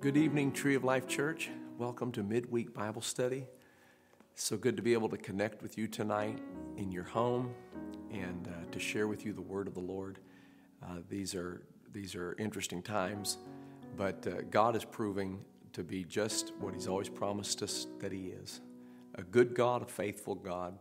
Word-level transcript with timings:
Good 0.00 0.16
evening, 0.16 0.52
Tree 0.52 0.76
of 0.76 0.84
Life 0.84 1.08
Church. 1.08 1.50
Welcome 1.76 2.12
to 2.12 2.22
Midweek 2.22 2.72
Bible 2.72 3.02
Study. 3.02 3.48
So 4.36 4.56
good 4.56 4.76
to 4.76 4.82
be 4.82 4.92
able 4.92 5.08
to 5.08 5.16
connect 5.16 5.60
with 5.60 5.76
you 5.76 5.88
tonight 5.88 6.38
in 6.76 6.92
your 6.92 7.02
home 7.02 7.52
and 8.12 8.46
uh, 8.46 8.70
to 8.70 8.78
share 8.78 9.08
with 9.08 9.26
you 9.26 9.32
the 9.32 9.42
word 9.42 9.66
of 9.66 9.74
the 9.74 9.80
Lord. 9.80 10.20
Uh, 10.84 10.98
these 11.08 11.34
are 11.34 11.62
these 11.92 12.14
are 12.14 12.36
interesting 12.38 12.80
times, 12.80 13.38
but 13.96 14.24
uh, 14.28 14.42
God 14.52 14.76
is 14.76 14.84
proving 14.84 15.40
to 15.72 15.82
be 15.82 16.04
just 16.04 16.52
what 16.60 16.74
He's 16.74 16.86
always 16.86 17.08
promised 17.08 17.60
us 17.64 17.88
that 17.98 18.12
He 18.12 18.26
is 18.28 18.60
a 19.16 19.22
good 19.22 19.52
God, 19.52 19.82
a 19.82 19.86
faithful 19.86 20.36
God 20.36 20.78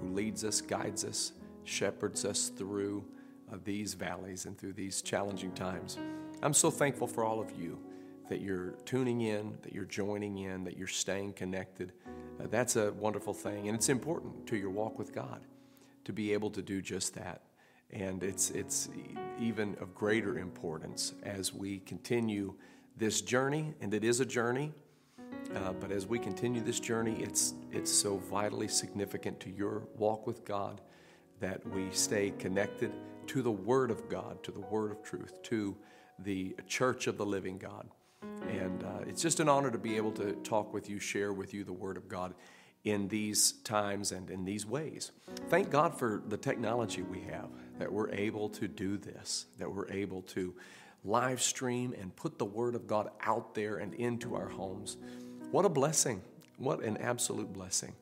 who 0.00 0.10
leads 0.10 0.44
us, 0.44 0.60
guides 0.60 1.04
us, 1.04 1.32
shepherds 1.64 2.24
us 2.24 2.48
through 2.50 3.04
uh, 3.52 3.56
these 3.64 3.94
valleys 3.94 4.46
and 4.46 4.56
through 4.56 4.74
these 4.74 5.02
challenging 5.02 5.50
times. 5.50 5.98
I'm 6.44 6.54
so 6.54 6.70
thankful 6.70 7.08
for 7.08 7.24
all 7.24 7.40
of 7.40 7.50
you 7.60 7.76
that 8.32 8.40
you're 8.40 8.70
tuning 8.86 9.20
in, 9.20 9.58
that 9.60 9.74
you're 9.74 9.84
joining 9.84 10.38
in, 10.38 10.64
that 10.64 10.78
you're 10.78 10.86
staying 10.86 11.34
connected. 11.34 11.92
Uh, 12.40 12.46
that's 12.50 12.76
a 12.76 12.90
wonderful 12.94 13.34
thing. 13.34 13.68
And 13.68 13.76
it's 13.76 13.90
important 13.90 14.46
to 14.46 14.56
your 14.56 14.70
walk 14.70 14.98
with 14.98 15.12
God 15.12 15.42
to 16.06 16.14
be 16.14 16.32
able 16.32 16.48
to 16.52 16.62
do 16.62 16.80
just 16.80 17.14
that. 17.14 17.42
And 17.90 18.22
it's, 18.22 18.48
it's 18.52 18.88
even 19.38 19.76
of 19.82 19.94
greater 19.94 20.38
importance 20.38 21.12
as 21.24 21.52
we 21.52 21.80
continue 21.80 22.54
this 22.96 23.20
journey, 23.20 23.74
and 23.82 23.92
it 23.92 24.02
is 24.02 24.20
a 24.20 24.24
journey. 24.24 24.72
Uh, 25.54 25.74
but 25.74 25.92
as 25.92 26.06
we 26.06 26.18
continue 26.18 26.62
this 26.62 26.80
journey, 26.80 27.16
it's, 27.20 27.52
it's 27.70 27.92
so 27.92 28.16
vitally 28.16 28.68
significant 28.68 29.40
to 29.40 29.50
your 29.50 29.82
walk 29.98 30.26
with 30.26 30.42
God 30.46 30.80
that 31.40 31.60
we 31.74 31.90
stay 31.90 32.32
connected 32.38 32.92
to 33.26 33.42
the 33.42 33.50
Word 33.50 33.90
of 33.90 34.08
God, 34.08 34.42
to 34.44 34.52
the 34.52 34.60
Word 34.60 34.90
of 34.90 35.02
truth, 35.02 35.42
to 35.42 35.76
the 36.20 36.56
church 36.66 37.08
of 37.08 37.18
the 37.18 37.26
living 37.26 37.58
God. 37.58 37.88
And 38.48 38.82
uh, 38.84 39.04
it's 39.06 39.22
just 39.22 39.40
an 39.40 39.48
honor 39.48 39.70
to 39.70 39.78
be 39.78 39.96
able 39.96 40.12
to 40.12 40.32
talk 40.44 40.72
with 40.72 40.88
you, 40.88 40.98
share 40.98 41.32
with 41.32 41.54
you 41.54 41.64
the 41.64 41.72
Word 41.72 41.96
of 41.96 42.08
God 42.08 42.34
in 42.84 43.08
these 43.08 43.52
times 43.64 44.12
and 44.12 44.30
in 44.30 44.44
these 44.44 44.66
ways. 44.66 45.12
Thank 45.48 45.70
God 45.70 45.96
for 45.96 46.22
the 46.28 46.36
technology 46.36 47.02
we 47.02 47.20
have, 47.22 47.48
that 47.78 47.92
we're 47.92 48.10
able 48.10 48.48
to 48.50 48.68
do 48.68 48.96
this, 48.96 49.46
that 49.58 49.72
we're 49.72 49.90
able 49.90 50.22
to 50.22 50.54
live 51.04 51.40
stream 51.40 51.94
and 52.00 52.14
put 52.16 52.38
the 52.38 52.44
Word 52.44 52.74
of 52.74 52.86
God 52.86 53.10
out 53.22 53.54
there 53.54 53.76
and 53.76 53.94
into 53.94 54.34
our 54.34 54.48
homes. 54.48 54.96
What 55.50 55.64
a 55.64 55.68
blessing! 55.68 56.22
What 56.58 56.82
an 56.82 56.96
absolute 56.98 57.52
blessing. 57.52 57.94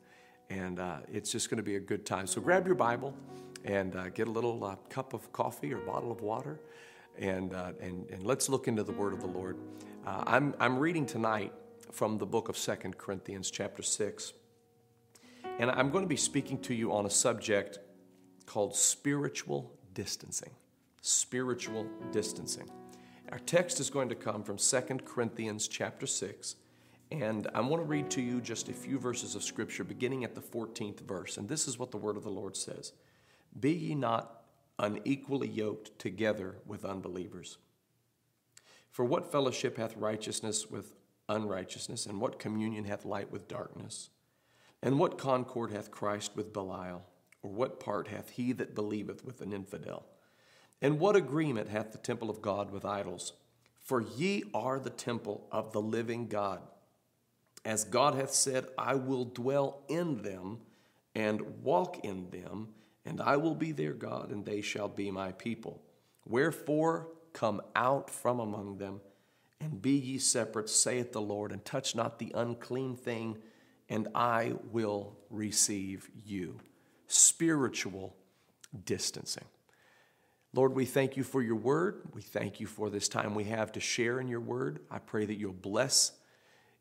And 0.49 0.79
uh, 0.79 0.97
it's 1.11 1.31
just 1.31 1.49
going 1.49 1.57
to 1.57 1.63
be 1.63 1.77
a 1.77 1.79
good 1.79 2.05
time. 2.05 2.27
So 2.27 2.41
grab 2.41 2.65
your 2.65 2.75
Bible 2.75 3.15
and 3.63 3.95
uh, 3.95 4.09
get 4.09 4.27
a 4.27 4.31
little 4.31 4.63
uh, 4.63 4.75
cup 4.89 5.13
of 5.13 5.31
coffee 5.31 5.73
or 5.73 5.77
bottle 5.77 6.11
of 6.11 6.21
water 6.21 6.59
and, 7.17 7.53
uh, 7.53 7.71
and, 7.79 8.09
and 8.09 8.23
let's 8.23 8.49
look 8.49 8.67
into 8.67 8.83
the 8.83 8.91
Word 8.91 9.13
of 9.13 9.21
the 9.21 9.27
Lord. 9.27 9.57
Uh, 10.03 10.23
I'm, 10.25 10.55
I'm 10.59 10.79
reading 10.79 11.05
tonight 11.05 11.53
from 11.91 12.17
the 12.17 12.25
book 12.25 12.49
of 12.49 12.57
Second 12.57 12.97
Corinthians, 12.97 13.51
chapter 13.51 13.83
6. 13.83 14.33
And 15.59 15.69
I'm 15.69 15.91
going 15.91 16.03
to 16.03 16.09
be 16.09 16.17
speaking 16.17 16.57
to 16.61 16.73
you 16.73 16.91
on 16.91 17.05
a 17.05 17.09
subject 17.09 17.77
called 18.47 18.75
spiritual 18.75 19.71
distancing. 19.93 20.49
Spiritual 21.03 21.85
distancing. 22.11 22.67
Our 23.31 23.37
text 23.39 23.79
is 23.79 23.91
going 23.91 24.09
to 24.09 24.15
come 24.15 24.43
from 24.43 24.57
Second 24.57 25.05
Corinthians 25.05 25.67
chapter 25.67 26.07
6. 26.07 26.55
And 27.11 27.47
I 27.53 27.61
want 27.61 27.83
to 27.83 27.87
read 27.87 28.09
to 28.11 28.21
you 28.21 28.41
just 28.41 28.69
a 28.69 28.73
few 28.73 28.97
verses 28.97 29.35
of 29.35 29.43
Scripture 29.43 29.83
beginning 29.83 30.23
at 30.23 30.33
the 30.33 30.41
14th 30.41 31.01
verse. 31.01 31.37
And 31.37 31.47
this 31.47 31.67
is 31.67 31.77
what 31.77 31.91
the 31.91 31.97
Word 31.97 32.17
of 32.17 32.23
the 32.23 32.31
Lord 32.31 32.57
says 32.57 32.93
Be 33.59 33.71
ye 33.71 33.93
not 33.93 34.45
unequally 34.79 35.47
yoked 35.49 35.99
together 35.99 36.55
with 36.65 36.85
unbelievers. 36.85 37.59
For 38.91 39.05
what 39.05 39.31
fellowship 39.31 39.77
hath 39.77 39.95
righteousness 39.95 40.69
with 40.69 40.93
unrighteousness, 41.29 42.05
and 42.05 42.19
what 42.19 42.39
communion 42.39 42.83
hath 42.85 43.05
light 43.05 43.31
with 43.31 43.47
darkness? 43.47 44.09
And 44.83 44.99
what 44.99 45.17
concord 45.17 45.71
hath 45.71 45.91
Christ 45.91 46.31
with 46.35 46.53
Belial? 46.53 47.05
Or 47.41 47.51
what 47.51 47.79
part 47.79 48.09
hath 48.09 48.31
he 48.31 48.51
that 48.53 48.75
believeth 48.75 49.23
with 49.23 49.41
an 49.41 49.53
infidel? 49.53 50.05
And 50.81 50.99
what 50.99 51.15
agreement 51.15 51.69
hath 51.69 51.91
the 51.91 51.97
temple 51.97 52.29
of 52.29 52.41
God 52.41 52.71
with 52.71 52.85
idols? 52.85 53.33
For 53.79 54.01
ye 54.01 54.43
are 54.53 54.79
the 54.79 54.89
temple 54.89 55.47
of 55.51 55.71
the 55.71 55.81
living 55.81 56.27
God. 56.27 56.61
As 57.63 57.83
God 57.83 58.15
hath 58.15 58.31
said, 58.31 58.65
I 58.77 58.95
will 58.95 59.25
dwell 59.25 59.83
in 59.87 60.21
them 60.23 60.59
and 61.15 61.63
walk 61.63 62.03
in 62.03 62.29
them, 62.29 62.69
and 63.05 63.21
I 63.21 63.37
will 63.37 63.55
be 63.55 63.71
their 63.71 63.93
God, 63.93 64.31
and 64.31 64.45
they 64.45 64.61
shall 64.61 64.87
be 64.87 65.11
my 65.11 65.31
people. 65.31 65.81
Wherefore, 66.25 67.07
Come 67.33 67.61
out 67.75 68.09
from 68.09 68.39
among 68.39 68.77
them, 68.77 69.01
and 69.59 69.81
be 69.81 69.91
ye 69.91 70.17
separate, 70.17 70.69
saith 70.69 71.11
the 71.11 71.21
Lord, 71.21 71.51
and 71.51 71.63
touch 71.63 71.95
not 71.95 72.19
the 72.19 72.31
unclean 72.35 72.95
thing, 72.95 73.37
and 73.89 74.07
I 74.15 74.53
will 74.71 75.17
receive 75.29 76.09
you. 76.25 76.59
Spiritual 77.07 78.15
distancing. 78.85 79.45
Lord, 80.53 80.75
we 80.75 80.85
thank 80.85 81.15
you 81.15 81.23
for 81.23 81.41
your 81.41 81.55
word. 81.55 82.01
We 82.13 82.21
thank 82.21 82.59
you 82.59 82.67
for 82.67 82.89
this 82.89 83.07
time 83.07 83.35
we 83.35 83.45
have 83.45 83.71
to 83.73 83.79
share 83.79 84.19
in 84.19 84.27
your 84.27 84.41
word. 84.41 84.81
I 84.89 84.99
pray 84.99 85.25
that 85.25 85.37
you'll 85.37 85.53
bless 85.53 86.11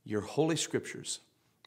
your 0.04 0.22
holy 0.22 0.56
scriptures 0.56 1.20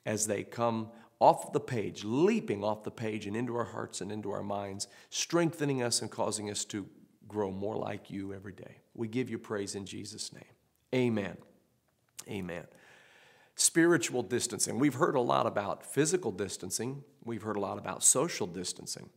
as 0.06 0.28
they 0.28 0.44
come 0.44 0.90
off 1.20 1.54
the 1.54 1.60
page, 1.62 2.04
leaping 2.04 2.64
off 2.64 2.84
the 2.84 2.92
page 2.92 3.26
and 3.26 3.38
into 3.38 3.56
our 3.56 3.64
hearts 3.64 4.02
and 4.02 4.12
into 4.12 4.32
our 4.32 4.44
minds, 4.44 4.88
strengthening 5.10 5.82
us 5.82 6.02
and 6.02 6.12
causing 6.12 6.50
us 6.50 6.66
to 6.66 6.86
grow 7.28 7.52
more 7.52 7.76
like 7.76 8.10
you 8.10 8.34
every 8.34 8.54
day. 8.54 8.78
We 8.94 9.08
give 9.08 9.30
you 9.30 9.40
praise 9.40 9.76
in 9.76 9.86
Jesus' 9.86 10.34
name. 10.34 10.44
Amen. 10.94 11.38
Amen. 12.28 12.66
Spiritual 13.56 14.24
distancing. 14.24 14.80
We've 14.80 14.94
heard 14.96 15.16
a 15.16 15.22
lot 15.22 15.46
about 15.46 15.86
physical 15.86 16.32
distancing, 16.32 17.04
we've 17.24 17.44
heard 17.44 17.56
a 17.56 17.60
lot 17.60 17.78
about 17.78 18.04
social 18.04 18.48
distancing. 18.48 19.10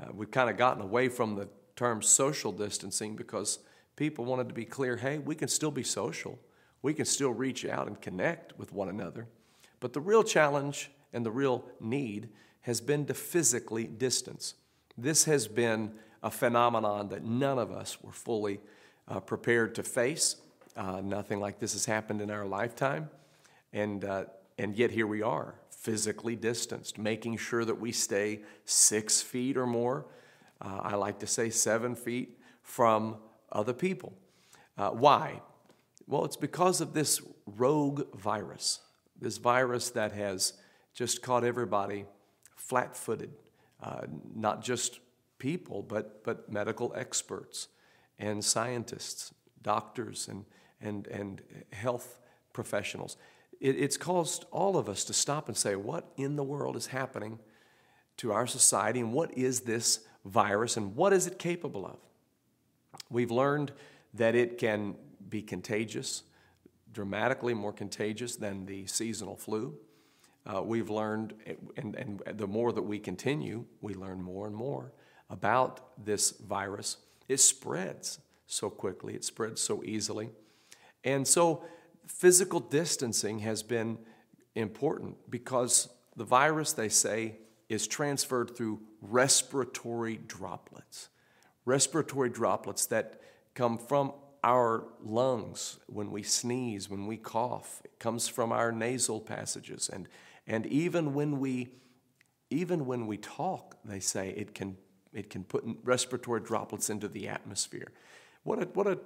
Uh, 0.00 0.06
we've 0.12 0.30
kind 0.30 0.48
of 0.48 0.56
gotten 0.56 0.82
away 0.82 1.08
from 1.08 1.34
the 1.34 1.48
term 1.74 2.02
social 2.02 2.52
distancing 2.52 3.16
because 3.16 3.58
people 3.96 4.24
wanted 4.24 4.48
to 4.48 4.54
be 4.54 4.64
clear 4.64 4.96
hey, 4.96 5.18
we 5.18 5.34
can 5.34 5.48
still 5.48 5.70
be 5.70 5.82
social, 5.82 6.38
we 6.82 6.94
can 6.94 7.04
still 7.04 7.32
reach 7.32 7.64
out 7.64 7.88
and 7.88 8.00
connect 8.00 8.56
with 8.58 8.72
one 8.72 8.88
another. 8.88 9.26
But 9.80 9.92
the 9.92 10.00
real 10.00 10.22
challenge 10.22 10.90
and 11.12 11.24
the 11.24 11.30
real 11.30 11.64
need 11.80 12.28
has 12.62 12.80
been 12.80 13.06
to 13.06 13.14
physically 13.14 13.84
distance. 13.84 14.54
This 14.96 15.24
has 15.24 15.48
been 15.48 15.92
a 16.22 16.30
phenomenon 16.30 17.08
that 17.08 17.24
none 17.24 17.58
of 17.58 17.70
us 17.70 18.02
were 18.02 18.12
fully 18.12 18.60
uh, 19.06 19.20
prepared 19.20 19.74
to 19.76 19.82
face. 19.82 20.36
Uh, 20.76 21.00
nothing 21.00 21.40
like 21.40 21.58
this 21.58 21.72
has 21.72 21.84
happened 21.84 22.20
in 22.20 22.30
our 22.30 22.46
lifetime. 22.46 23.08
And, 23.72 24.04
uh, 24.04 24.24
and 24.58 24.76
yet 24.76 24.90
here 24.90 25.06
we 25.06 25.22
are, 25.22 25.54
physically 25.70 26.36
distanced, 26.36 26.98
making 26.98 27.36
sure 27.36 27.64
that 27.64 27.80
we 27.80 27.92
stay 27.92 28.40
six 28.64 29.22
feet 29.22 29.56
or 29.56 29.66
more. 29.66 30.06
Uh, 30.60 30.80
I 30.82 30.94
like 30.96 31.18
to 31.20 31.26
say 31.26 31.50
seven 31.50 31.94
feet 31.94 32.38
from 32.62 33.16
other 33.52 33.72
people. 33.72 34.12
Uh, 34.76 34.90
why? 34.90 35.40
Well, 36.06 36.24
it's 36.24 36.36
because 36.36 36.80
of 36.80 36.94
this 36.94 37.20
rogue 37.46 38.14
virus, 38.16 38.80
this 39.20 39.38
virus 39.38 39.90
that 39.90 40.12
has 40.12 40.54
just 40.94 41.22
caught 41.22 41.44
everybody 41.44 42.06
flat 42.56 42.96
footed, 42.96 43.30
uh, 43.82 44.02
not 44.34 44.62
just 44.62 45.00
people, 45.38 45.82
but, 45.82 46.24
but 46.24 46.50
medical 46.50 46.92
experts 46.96 47.68
and 48.18 48.44
scientists, 48.44 49.32
doctors, 49.62 50.28
and, 50.28 50.44
and, 50.80 51.06
and 51.08 51.42
health 51.72 52.18
professionals. 52.52 53.16
It, 53.60 53.76
it's 53.78 53.96
caused 53.96 54.44
all 54.50 54.76
of 54.76 54.88
us 54.88 55.04
to 55.04 55.12
stop 55.12 55.48
and 55.48 55.56
say, 55.56 55.76
what 55.76 56.10
in 56.16 56.36
the 56.36 56.44
world 56.44 56.76
is 56.76 56.86
happening 56.86 57.38
to 58.18 58.32
our 58.32 58.46
society, 58.46 59.00
and 59.00 59.12
what 59.12 59.36
is 59.38 59.60
this 59.60 60.00
virus, 60.24 60.76
and 60.76 60.96
what 60.96 61.12
is 61.12 61.26
it 61.26 61.38
capable 61.38 61.86
of? 61.86 61.98
We've 63.10 63.30
learned 63.30 63.72
that 64.14 64.34
it 64.34 64.58
can 64.58 64.96
be 65.28 65.42
contagious, 65.42 66.24
dramatically 66.92 67.54
more 67.54 67.72
contagious 67.72 68.34
than 68.34 68.66
the 68.66 68.86
seasonal 68.86 69.36
flu. 69.36 69.76
Uh, 70.44 70.62
we've 70.62 70.90
learned, 70.90 71.34
and, 71.76 71.94
and 71.94 72.22
the 72.38 72.46
more 72.46 72.72
that 72.72 72.82
we 72.82 72.98
continue, 72.98 73.64
we 73.80 73.94
learn 73.94 74.20
more 74.20 74.46
and 74.46 74.56
more 74.56 74.92
about 75.30 76.04
this 76.04 76.30
virus. 76.30 76.98
It 77.28 77.38
spreads 77.38 78.18
so 78.46 78.70
quickly, 78.70 79.14
it 79.14 79.24
spreads 79.24 79.60
so 79.60 79.82
easily. 79.84 80.30
And 81.04 81.26
so, 81.26 81.64
physical 82.06 82.60
distancing 82.60 83.40
has 83.40 83.62
been 83.62 83.98
important 84.54 85.16
because 85.30 85.88
the 86.16 86.24
virus, 86.24 86.72
they 86.72 86.88
say, 86.88 87.36
is 87.68 87.86
transferred 87.86 88.56
through 88.56 88.80
respiratory 89.02 90.16
droplets. 90.16 91.10
Respiratory 91.64 92.30
droplets 92.30 92.86
that 92.86 93.20
come 93.54 93.76
from 93.76 94.12
our 94.42 94.84
lungs 95.02 95.78
when 95.86 96.10
we 96.10 96.22
sneeze, 96.22 96.88
when 96.88 97.06
we 97.06 97.16
cough. 97.16 97.82
It 97.84 97.98
comes 97.98 98.28
from 98.28 98.52
our 98.52 98.72
nasal 98.72 99.20
passages. 99.20 99.90
And, 99.92 100.08
and 100.46 100.64
even 100.66 101.12
when 101.14 101.38
we 101.38 101.68
even 102.50 102.86
when 102.86 103.06
we 103.06 103.18
talk, 103.18 103.76
they 103.84 104.00
say 104.00 104.30
it 104.30 104.54
can 104.54 104.76
it 105.18 105.30
can 105.30 105.44
put 105.44 105.64
respiratory 105.82 106.40
droplets 106.40 106.88
into 106.88 107.08
the 107.08 107.28
atmosphere. 107.28 107.90
What 108.44 108.62
a, 108.62 108.66
what 108.66 108.86
a 108.86 108.98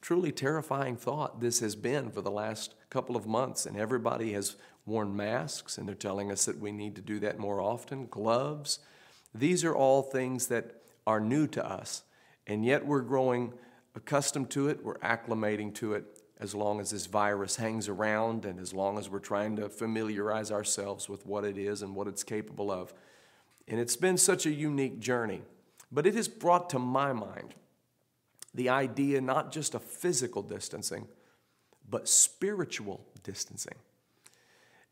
truly 0.00 0.32
terrifying 0.32 0.96
thought 0.96 1.40
this 1.40 1.60
has 1.60 1.74
been 1.74 2.10
for 2.10 2.22
the 2.22 2.30
last 2.30 2.74
couple 2.88 3.16
of 3.16 3.26
months, 3.26 3.66
and 3.66 3.76
everybody 3.76 4.32
has 4.32 4.56
worn 4.86 5.16
masks, 5.16 5.76
and 5.76 5.88
they're 5.88 5.94
telling 5.94 6.30
us 6.30 6.44
that 6.44 6.60
we 6.60 6.70
need 6.70 6.94
to 6.94 7.02
do 7.02 7.18
that 7.20 7.38
more 7.38 7.60
often. 7.60 8.06
Gloves. 8.06 8.78
These 9.34 9.64
are 9.64 9.74
all 9.74 10.02
things 10.02 10.46
that 10.46 10.82
are 11.06 11.20
new 11.20 11.46
to 11.48 11.66
us, 11.66 12.02
and 12.46 12.64
yet 12.64 12.86
we're 12.86 13.00
growing 13.00 13.52
accustomed 13.96 14.50
to 14.50 14.68
it, 14.68 14.84
we're 14.84 14.98
acclimating 14.98 15.74
to 15.74 15.94
it 15.94 16.04
as 16.38 16.54
long 16.54 16.80
as 16.80 16.90
this 16.90 17.06
virus 17.06 17.56
hangs 17.56 17.88
around 17.88 18.44
and 18.44 18.60
as 18.60 18.74
long 18.74 18.98
as 18.98 19.08
we're 19.08 19.18
trying 19.18 19.56
to 19.56 19.70
familiarize 19.70 20.52
ourselves 20.52 21.08
with 21.08 21.24
what 21.24 21.44
it 21.44 21.56
is 21.56 21.80
and 21.80 21.94
what 21.94 22.06
it's 22.06 22.22
capable 22.22 22.70
of. 22.70 22.92
And 23.66 23.80
it's 23.80 23.96
been 23.96 24.18
such 24.18 24.44
a 24.44 24.50
unique 24.50 25.00
journey, 25.00 25.42
but 25.90 26.06
it 26.06 26.14
has 26.14 26.28
brought 26.28 26.70
to 26.70 26.78
my 26.78 27.12
mind 27.12 27.54
the 28.54 28.68
idea 28.68 29.20
not 29.20 29.52
just 29.52 29.74
of 29.74 29.82
physical 29.82 30.42
distancing, 30.42 31.06
but 31.88 32.08
spiritual 32.08 33.06
distancing. 33.22 33.74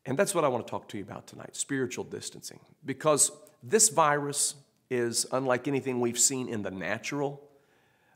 And 0.06 0.18
that's 0.18 0.34
what 0.34 0.44
I 0.44 0.48
want 0.48 0.66
to 0.66 0.70
talk 0.70 0.88
to 0.88 0.98
you 0.98 1.02
about 1.02 1.26
tonight 1.26 1.56
spiritual 1.56 2.04
distancing. 2.04 2.60
Because 2.84 3.32
this 3.62 3.88
virus 3.88 4.54
is 4.90 5.26
unlike 5.32 5.66
anything 5.66 6.00
we've 6.00 6.18
seen 6.18 6.48
in 6.48 6.62
the 6.62 6.70
natural, 6.70 7.42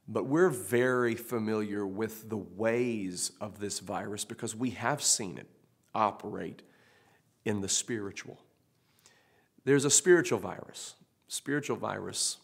but 0.07 0.27
we're 0.27 0.51
very 0.51 1.15
familiar 1.15 1.87
with 1.87 2.29
the 2.29 2.37
ways 2.37 3.33
of 3.41 3.59
this 3.59 3.79
virus 3.79 4.25
because 4.25 4.55
we 4.55 4.71
have 4.71 5.03
seen 5.03 5.39
it 5.39 5.49
operate 5.95 6.63
in 7.45 7.61
the 7.61 7.69
spiritual. 7.69 8.39
There's 9.65 9.85
a 9.85 9.91
spiritual 9.91 10.39
virus, 10.39 10.95
spiritual 11.27 11.77
virus 11.77 12.39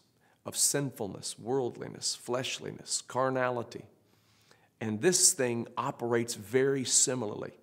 of 0.45 0.55
sinfulness, 0.55 1.39
worldliness, 1.39 2.15
fleshliness, 2.15 3.01
carnality. 3.01 3.85
And 4.79 5.01
this 5.01 5.33
thing 5.33 5.67
operates 5.77 6.35
very 6.35 6.83
similarly 6.83 7.53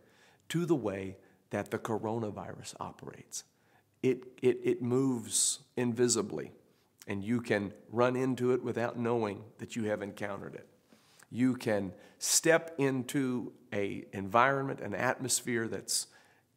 to 0.49 0.67
the 0.67 0.75
way 0.75 1.17
that 1.50 1.70
the 1.70 1.79
coronavirus 1.79 2.75
operates. 2.81 3.44
It, 4.02 4.25
it, 4.43 4.58
it 4.64 4.82
moves 4.82 5.61
invisibly, 5.76 6.50
and 7.06 7.23
you 7.23 7.40
can 7.40 7.73
run 7.90 8.17
into 8.17 8.52
it 8.52 8.64
without 8.64 8.99
knowing 8.99 9.44
that 9.58 9.76
you 9.76 9.84
have 9.84 10.02
encountered 10.02 10.55
it. 10.55 10.67
You 11.31 11.55
can 11.55 11.93
step 12.19 12.75
into 12.79 13.52
a 13.73 14.05
environment, 14.12 14.81
an 14.81 14.94
atmosphere 14.94 15.69
that's, 15.69 16.08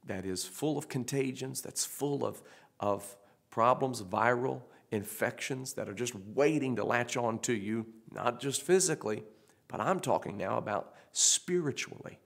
that 0.06 0.26
is 0.26 0.44
full 0.44 0.78
of 0.78 0.90
contagions, 0.90 1.62
that's 1.62 1.86
full 1.86 2.26
of, 2.26 2.42
of 2.80 3.16
problems, 3.52 4.02
viral 4.02 4.62
infections 4.92 5.74
that 5.74 5.90
are 5.90 5.94
just 5.94 6.16
waiting 6.16 6.76
to 6.76 6.84
latch 6.84 7.18
on 7.18 7.40
to 7.40 7.54
you, 7.54 7.86
not 8.12 8.40
just 8.40 8.62
physically, 8.62 9.24
but 9.68 9.80
I'm 9.80 10.00
talking 10.00 10.38
now 10.38 10.58
about 10.58 10.94
spiritually. 11.12 12.20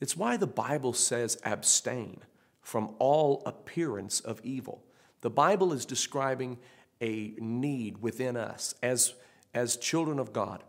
It's 0.00 0.16
why 0.16 0.36
the 0.36 0.46
Bible 0.46 0.92
says 0.92 1.40
abstain 1.44 2.22
from 2.60 2.94
all 2.98 3.42
appearance 3.46 4.20
of 4.20 4.40
evil. 4.44 4.84
The 5.20 5.30
Bible 5.30 5.72
is 5.72 5.84
describing 5.84 6.58
a 7.00 7.34
need 7.38 8.02
within 8.02 8.36
us 8.36 8.74
as, 8.82 9.14
as 9.54 9.76
children 9.76 10.18
of 10.18 10.32
God 10.32 10.62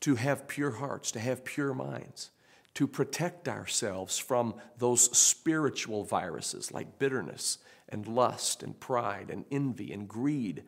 to 0.00 0.14
have 0.14 0.48
pure 0.48 0.72
hearts, 0.72 1.10
to 1.12 1.20
have 1.20 1.44
pure 1.44 1.74
minds, 1.74 2.30
to 2.74 2.86
protect 2.86 3.48
ourselves 3.48 4.18
from 4.18 4.54
those 4.78 5.16
spiritual 5.16 6.04
viruses 6.04 6.72
like 6.72 6.98
bitterness 6.98 7.58
and 7.92 8.06
lust 8.06 8.62
and 8.62 8.78
pride 8.78 9.30
and 9.30 9.44
envy 9.50 9.92
and 9.92 10.08
greed, 10.08 10.64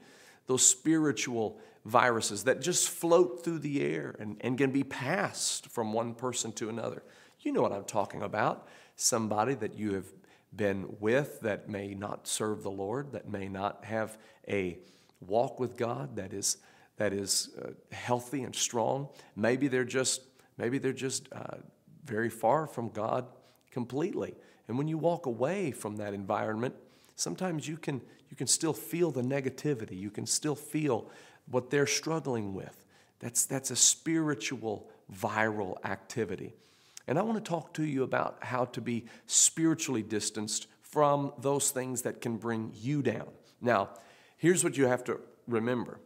those 0.47 0.67
spiritual 0.67 1.61
viruses 1.85 2.45
that 2.45 2.61
just 2.61 2.89
float 2.89 3.45
through 3.45 3.59
the 3.59 3.83
air 3.83 4.15
and, 4.19 4.37
and 4.41 4.59
can 4.59 4.71
be 4.71 4.85
passed 4.85 5.69
from 5.69 5.93
one 5.93 6.15
person 6.15 6.53
to 6.53 6.69
another. 6.69 7.03
You 7.41 7.53
know 7.53 7.63
what 7.63 7.73
I'm 7.73 7.85
talking 7.85 8.23
about. 8.23 8.69
Somebody 8.97 9.55
that 9.55 9.77
you 9.77 9.95
have 9.95 10.07
been 10.55 10.97
with 11.01 11.41
that 11.41 11.69
may 11.69 11.95
not 11.95 12.29
serve 12.29 12.63
the 12.63 12.71
Lord, 12.71 13.13
that 13.13 13.29
may 13.29 13.49
not 13.49 13.85
have 13.85 14.17
a 14.49 14.79
walk 15.21 15.59
with 15.59 15.77
God 15.77 16.17
that 16.17 16.33
is, 16.33 16.59
that 16.99 17.13
is 17.13 17.51
uh, 17.61 17.71
healthy 17.91 18.43
and 18.43 18.55
strong. 18.55 19.09
Maybe 19.35 19.69
they're 19.69 19.85
just, 19.85 20.23
maybe 20.59 20.79
they're 20.79 20.93
just 20.93 21.29
uh, 21.33 21.57
very 22.05 22.31
far 22.31 22.67
from 22.67 22.91
God 22.91 23.27
completely. 23.71 24.35
And 24.69 24.79
when 24.79 24.89
you 24.89 24.99
walk 24.99 25.27
away 25.27 25.71
from 25.71 25.97
that 25.97 26.15
environment, 26.15 26.75
sometimes 27.17 27.69
you 27.69 27.77
can, 27.77 28.01
you 28.29 28.37
can 28.37 28.47
still 28.47 28.73
feel 28.73 29.11
the 29.11 29.23
negativity. 29.23 29.99
You 29.99 30.11
can 30.11 30.27
still 30.27 30.55
feel 30.55 31.11
what 31.51 31.71
they're 31.71 31.87
struggling 31.87 32.55
with. 32.55 32.85
That's, 33.19 33.47
that's 33.47 33.71
a 33.71 33.77
spiritual 33.77 34.89
viral 35.13 35.77
activity. 35.85 36.55
And 37.07 37.19
I 37.19 37.23
want 37.23 37.43
to 37.43 37.49
talk 37.49 37.75
to 37.75 37.85
you 37.85 38.03
about 38.03 38.39
how 38.43 38.67
to 38.67 38.81
be 38.81 39.07
spiritually 39.27 40.03
distanced 40.03 40.67
from 40.81 41.33
those 41.39 41.71
things 41.71 42.03
that 42.03 42.21
can 42.21 42.37
bring 42.37 42.73
you 42.75 43.03
down. 43.03 43.29
Now, 43.61 43.91
here's 44.37 44.63
what 44.63 44.77
you 44.77 44.87
have 44.87 45.05
to 45.05 45.21
remember 45.47 45.99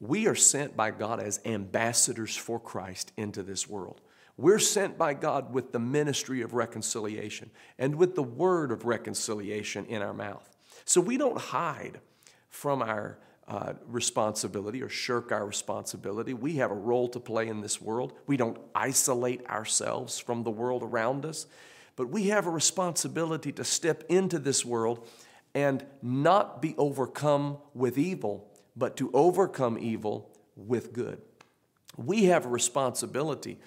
we 0.00 0.26
are 0.26 0.34
sent 0.34 0.76
by 0.76 0.90
God 0.90 1.20
as 1.20 1.40
ambassadors 1.44 2.34
for 2.34 2.58
Christ 2.58 3.12
into 3.18 3.42
this 3.42 3.68
world. 3.68 4.00
We're 4.40 4.58
sent 4.58 4.96
by 4.96 5.12
God 5.12 5.52
with 5.52 5.70
the 5.70 5.78
ministry 5.78 6.40
of 6.40 6.54
reconciliation 6.54 7.50
and 7.78 7.96
with 7.96 8.14
the 8.14 8.22
word 8.22 8.72
of 8.72 8.86
reconciliation 8.86 9.84
in 9.84 10.00
our 10.00 10.14
mouth. 10.14 10.48
So 10.86 11.02
we 11.02 11.18
don't 11.18 11.36
hide 11.36 12.00
from 12.48 12.80
our 12.80 13.18
uh, 13.46 13.74
responsibility 13.86 14.82
or 14.82 14.88
shirk 14.88 15.30
our 15.30 15.44
responsibility. 15.44 16.32
We 16.32 16.54
have 16.54 16.70
a 16.70 16.74
role 16.74 17.06
to 17.08 17.20
play 17.20 17.48
in 17.48 17.60
this 17.60 17.82
world. 17.82 18.14
We 18.26 18.38
don't 18.38 18.56
isolate 18.74 19.46
ourselves 19.46 20.18
from 20.18 20.42
the 20.42 20.50
world 20.50 20.82
around 20.82 21.26
us, 21.26 21.46
but 21.94 22.08
we 22.08 22.28
have 22.28 22.46
a 22.46 22.50
responsibility 22.50 23.52
to 23.52 23.64
step 23.64 24.04
into 24.08 24.38
this 24.38 24.64
world 24.64 25.06
and 25.54 25.84
not 26.00 26.62
be 26.62 26.74
overcome 26.78 27.58
with 27.74 27.98
evil, 27.98 28.48
but 28.74 28.96
to 28.96 29.10
overcome 29.12 29.76
evil 29.78 30.30
with 30.56 30.94
good. 30.94 31.20
We 31.98 32.24
have 32.24 32.46
a 32.46 32.48
responsibility 32.48 33.58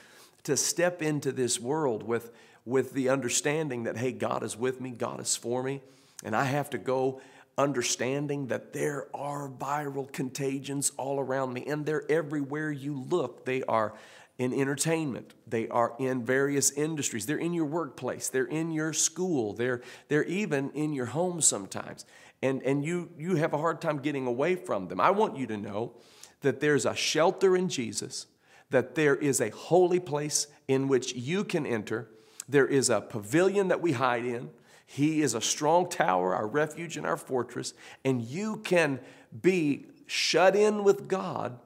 to 0.44 0.58
step 0.58 1.02
into 1.02 1.32
this 1.32 1.60
world 1.60 2.04
with, 2.04 2.32
with 2.66 2.94
the 2.94 3.10
understanding 3.10 3.84
that, 3.84 3.98
hey, 3.98 4.12
God 4.12 4.44
is 4.44 4.58
with 4.58 4.82
me, 4.82 4.92
God 4.92 5.20
is 5.20 5.36
for 5.36 5.64
me, 5.64 5.82
and 6.24 6.36
I 6.36 6.46
have 6.46 6.70
to 6.72 6.78
go 6.78 7.22
understanding 7.58 8.48
that 8.48 8.74
there 8.74 9.08
are 9.14 9.48
viral 9.48 10.12
contagions 10.12 10.92
all 10.98 11.20
around 11.20 11.54
me, 11.54 11.64
and 11.68 11.86
they're 11.86 12.10
everywhere 12.10 12.72
you 12.72 13.06
look. 13.10 13.46
They 13.46 13.64
are 13.64 13.94
in 14.40 14.52
entertainment, 14.52 15.34
they 15.46 15.68
are 15.70 15.94
in 16.00 16.26
various 16.26 16.72
industries, 16.72 17.28
they're 17.28 17.38
in 17.38 17.54
your 17.54 17.66
workplace, 17.66 18.30
they're 18.30 18.46
in 18.46 18.72
your 18.72 18.92
school, 18.92 19.54
they're, 19.54 19.82
they're 20.08 20.24
even 20.24 20.72
in 20.72 20.92
your 20.92 21.06
home 21.06 21.40
sometimes. 21.40 22.04
And, 22.42 22.62
and 22.64 22.84
you, 22.84 23.10
you 23.18 23.36
have 23.36 23.54
a 23.54 23.58
hard 23.60 23.80
time 23.80 24.00
getting 24.00 24.26
away 24.26 24.56
from 24.56 24.88
them. 24.88 25.00
I 25.00 25.12
want 25.12 25.38
you 25.38 25.46
to 25.48 25.56
know 25.56 25.94
that 26.42 26.60
there's 26.60 26.86
a 26.86 26.96
shelter 26.96 27.56
in 27.56 27.70
Jesus 27.70 28.26
that 28.74 28.96
there 28.96 29.16
is 29.16 29.40
a 29.40 29.52
holy 29.52 30.00
place 30.00 30.48
in 30.68 30.88
which 30.88 31.14
you 31.14 31.44
can 31.44 31.64
enter. 31.64 32.10
There 32.50 32.66
is 32.66 32.90
a 32.90 33.02
pavilion 33.02 33.68
that 33.68 33.82
we 33.82 33.92
hide 33.92 34.26
in. 34.26 34.50
He 34.88 35.22
is 35.22 35.36
a 35.36 35.42
strong 35.42 35.88
tower, 35.88 36.34
our 36.34 36.48
refuge 36.48 36.98
and 36.98 37.06
our 37.06 37.16
fortress, 37.16 37.76
and 38.04 38.20
you 38.24 38.58
can 38.58 39.00
be 39.42 39.86
shut 40.08 40.56
in 40.56 40.84
with 40.84 41.08
God, 41.08 41.60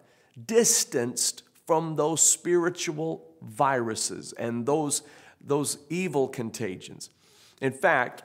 distanced 0.46 1.44
from 1.66 1.96
those 1.96 2.22
spiritual 2.22 3.26
viruses 3.42 4.34
and 4.34 4.66
those, 4.66 5.02
those 5.40 5.78
evil 5.90 6.28
contagions. 6.28 7.10
In 7.62 7.72
fact, 7.72 8.24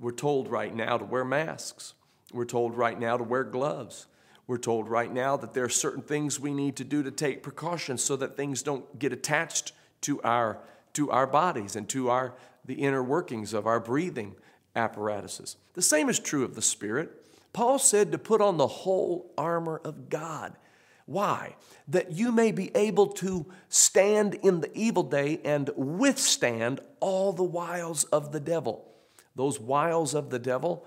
we're 0.00 0.10
told 0.10 0.48
right 0.48 0.74
now 0.74 0.98
to 0.98 1.04
wear 1.04 1.24
masks. 1.24 1.94
We're 2.32 2.46
told 2.46 2.76
right 2.76 2.98
now 2.98 3.16
to 3.16 3.24
wear 3.24 3.44
gloves. 3.44 4.06
We're 4.48 4.56
told 4.56 4.88
right 4.88 5.12
now 5.12 5.36
that 5.36 5.52
there 5.52 5.64
are 5.64 5.68
certain 5.68 6.02
things 6.02 6.40
we 6.40 6.54
need 6.54 6.76
to 6.76 6.84
do 6.84 7.02
to 7.02 7.10
take 7.10 7.42
precautions 7.42 8.02
so 8.02 8.16
that 8.16 8.34
things 8.34 8.62
don't 8.62 8.98
get 8.98 9.12
attached 9.12 9.72
to 10.00 10.22
our, 10.22 10.58
to 10.94 11.10
our 11.10 11.26
bodies 11.26 11.76
and 11.76 11.86
to 11.90 12.08
our, 12.08 12.34
the 12.64 12.74
inner 12.74 13.02
workings 13.02 13.52
of 13.52 13.66
our 13.66 13.78
breathing 13.78 14.34
apparatuses. 14.74 15.56
The 15.74 15.82
same 15.82 16.08
is 16.08 16.18
true 16.18 16.44
of 16.44 16.54
the 16.54 16.62
Spirit. 16.62 17.26
Paul 17.52 17.78
said 17.78 18.10
to 18.10 18.18
put 18.18 18.40
on 18.40 18.56
the 18.56 18.66
whole 18.66 19.30
armor 19.36 19.82
of 19.84 20.08
God. 20.08 20.56
Why? 21.04 21.56
That 21.86 22.12
you 22.12 22.32
may 22.32 22.50
be 22.50 22.74
able 22.74 23.08
to 23.08 23.46
stand 23.68 24.34
in 24.34 24.62
the 24.62 24.70
evil 24.74 25.02
day 25.02 25.40
and 25.44 25.68
withstand 25.76 26.80
all 27.00 27.34
the 27.34 27.44
wiles 27.44 28.04
of 28.04 28.32
the 28.32 28.40
devil. 28.40 28.86
Those 29.34 29.60
wiles 29.60 30.14
of 30.14 30.30
the 30.30 30.38
devil 30.38 30.86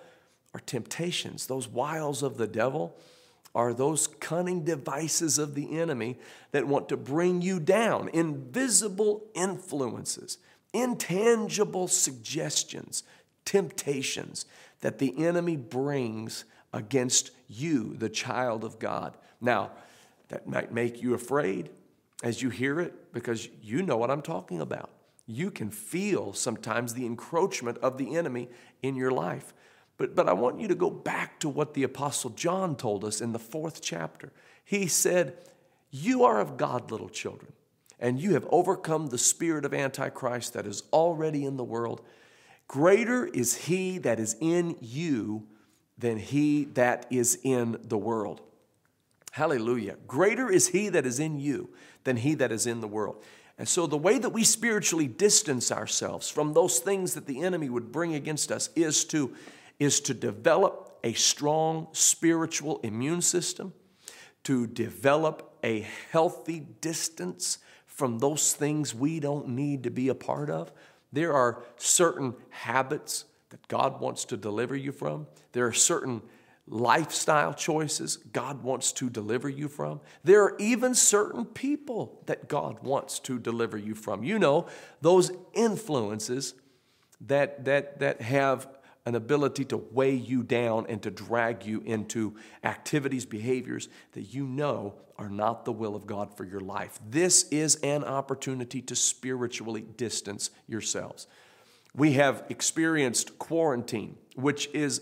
are 0.56 0.60
temptations. 0.62 1.46
Those 1.46 1.68
wiles 1.68 2.24
of 2.24 2.38
the 2.38 2.48
devil 2.48 2.98
are 3.54 3.74
those 3.74 4.08
cunning 4.08 4.64
devices 4.64 5.38
of 5.38 5.56
the 5.56 5.78
enemy 5.80 6.18
that 6.52 6.68
want 6.68 6.90
to 6.90 6.98
bring 6.98 7.42
you 7.42 7.60
down, 7.60 8.10
invisible 8.14 9.24
influences, 9.34 10.38
intangible 10.74 11.88
suggestions, 11.88 13.04
temptations 13.46 14.46
that 14.80 15.00
the 15.00 15.26
enemy 15.26 15.58
brings 15.58 16.46
against 16.74 17.32
you, 17.48 17.96
the 17.98 18.10
child 18.10 18.64
of 18.64 18.80
God. 18.80 19.18
Now, 19.42 19.72
that 20.30 20.48
might 20.48 20.72
make 20.72 21.02
you 21.02 21.14
afraid. 21.14 21.70
as 22.24 22.42
you 22.42 22.50
hear 22.50 22.80
it 22.80 23.12
because 23.14 23.50
you 23.62 23.82
know 23.82 23.98
what 23.98 24.12
I'm 24.12 24.22
talking 24.22 24.62
about. 24.62 24.90
You 25.26 25.52
can 25.52 25.70
feel 25.70 26.34
sometimes 26.34 26.94
the 26.94 27.06
encroachment 27.06 27.78
of 27.80 27.98
the 27.98 28.16
enemy 28.16 28.50
in 28.82 28.96
your 28.96 29.12
life. 29.12 29.54
But, 30.02 30.16
but 30.16 30.28
I 30.28 30.34
want 30.34 30.60
you 30.60 30.68
to 30.68 30.74
go 30.74 30.90
back 30.90 31.40
to 31.42 31.48
what 31.48 31.76
the 31.76 31.84
Apostle 31.84 32.32
John 32.32 32.76
told 32.76 33.06
us 33.06 33.22
in 33.22 33.34
the 33.34 33.38
fourth 33.38 33.84
chapter. 33.84 34.32
He 34.66 34.88
said, 34.88 35.38
You 35.92 36.24
are 36.24 36.40
of 36.40 36.58
God, 36.58 36.90
little 36.90 37.08
children, 37.08 37.54
and 38.00 38.20
you 38.20 38.34
have 38.34 38.48
overcome 38.50 39.10
the 39.10 39.20
spirit 39.20 39.64
of 39.64 39.76
Antichrist 39.76 40.54
that 40.54 40.66
is 40.66 40.82
already 40.92 41.46
in 41.46 41.56
the 41.56 41.64
world. 41.64 42.02
Greater 42.68 43.28
is 43.28 43.56
he 43.56 44.00
that 44.00 44.20
is 44.20 44.36
in 44.42 44.76
you 44.82 45.46
than 46.00 46.18
he 46.18 46.64
that 46.74 47.06
is 47.12 47.38
in 47.44 47.78
the 47.84 47.98
world. 48.00 48.42
Hallelujah. 49.34 49.98
Greater 50.08 50.50
is 50.50 50.70
he 50.70 50.90
that 50.90 51.06
is 51.06 51.20
in 51.20 51.40
you 51.40 51.70
than 52.06 52.18
he 52.18 52.34
that 52.34 52.52
is 52.52 52.66
in 52.66 52.82
the 52.82 52.88
world. 52.88 53.24
And 53.60 53.70
so, 53.70 53.86
the 53.86 53.98
way 53.98 54.18
that 54.18 54.32
we 54.32 54.46
spiritually 54.46 55.06
distance 55.06 55.72
ourselves 55.72 56.28
from 56.28 56.54
those 56.54 56.80
things 56.80 57.14
that 57.14 57.28
the 57.28 57.44
enemy 57.44 57.70
would 57.70 57.92
bring 57.92 58.16
against 58.16 58.52
us 58.52 58.72
is 58.76 59.06
to, 59.06 59.36
is 59.82 60.00
to 60.00 60.14
develop 60.14 61.00
a 61.04 61.12
strong 61.14 61.88
spiritual 61.92 62.80
immune 62.84 63.20
system, 63.20 63.74
to 64.44 64.68
develop 64.68 65.58
a 65.64 65.88
healthy 66.12 66.60
distance 66.60 67.58
from 67.88 68.20
those 68.20 68.54
things 68.54 68.94
we 68.94 69.20
don't 69.20 69.48
need 69.48 69.82
to 69.84 69.90
be 69.90 70.08
a 70.08 70.14
part 70.14 70.52
of. 70.52 70.72
There 71.12 71.34
are 71.34 71.64
certain 71.78 72.36
habits 72.52 73.26
that 73.50 73.68
God 73.68 74.00
wants 74.00 74.24
to 74.26 74.38
deliver 74.38 74.76
you 74.76 74.92
from, 74.92 75.26
there 75.52 75.66
are 75.66 75.74
certain 75.74 76.22
lifestyle 76.68 77.56
choices 77.56 78.18
God 78.18 78.62
wants 78.62 78.92
to 78.94 79.10
deliver 79.10 79.50
you 79.50 79.68
from. 79.68 80.00
There 80.24 80.44
are 80.44 80.56
even 80.60 80.94
certain 80.94 81.44
people 81.44 82.22
that 82.28 82.48
God 82.48 82.84
wants 82.84 83.18
to 83.22 83.40
deliver 83.40 83.80
you 83.80 83.96
from. 83.96 84.24
You 84.24 84.38
know, 84.38 84.68
those 85.02 85.32
influences 85.54 86.54
that, 87.22 87.66
that, 87.66 88.00
that 88.00 88.22
have 88.22 88.68
an 89.12 89.16
ability 89.16 89.66
to 89.66 89.76
weigh 89.76 90.16
you 90.16 90.42
down 90.42 90.86
and 90.88 91.04
to 91.04 91.12
drag 91.12 91.66
you 91.66 91.82
into 91.82 92.34
activities, 92.64 93.26
behaviors 93.26 93.90
that 94.14 94.34
you 94.34 94.48
know 94.48 94.94
are 95.18 95.28
not 95.28 95.66
the 95.66 95.72
will 95.74 95.98
of 95.98 96.08
God 96.08 96.38
for 96.38 96.46
your 96.46 96.62
life. 96.62 96.98
This 97.10 97.44
is 97.50 97.76
an 97.84 98.06
opportunity 98.06 98.82
to 98.84 98.96
spiritually 98.96 99.82
distance 99.82 100.50
yourselves. 100.66 101.28
We 101.94 102.14
have 102.14 102.46
experienced 102.48 103.38
quarantine, 103.38 104.16
which 104.36 104.70
is 104.74 105.02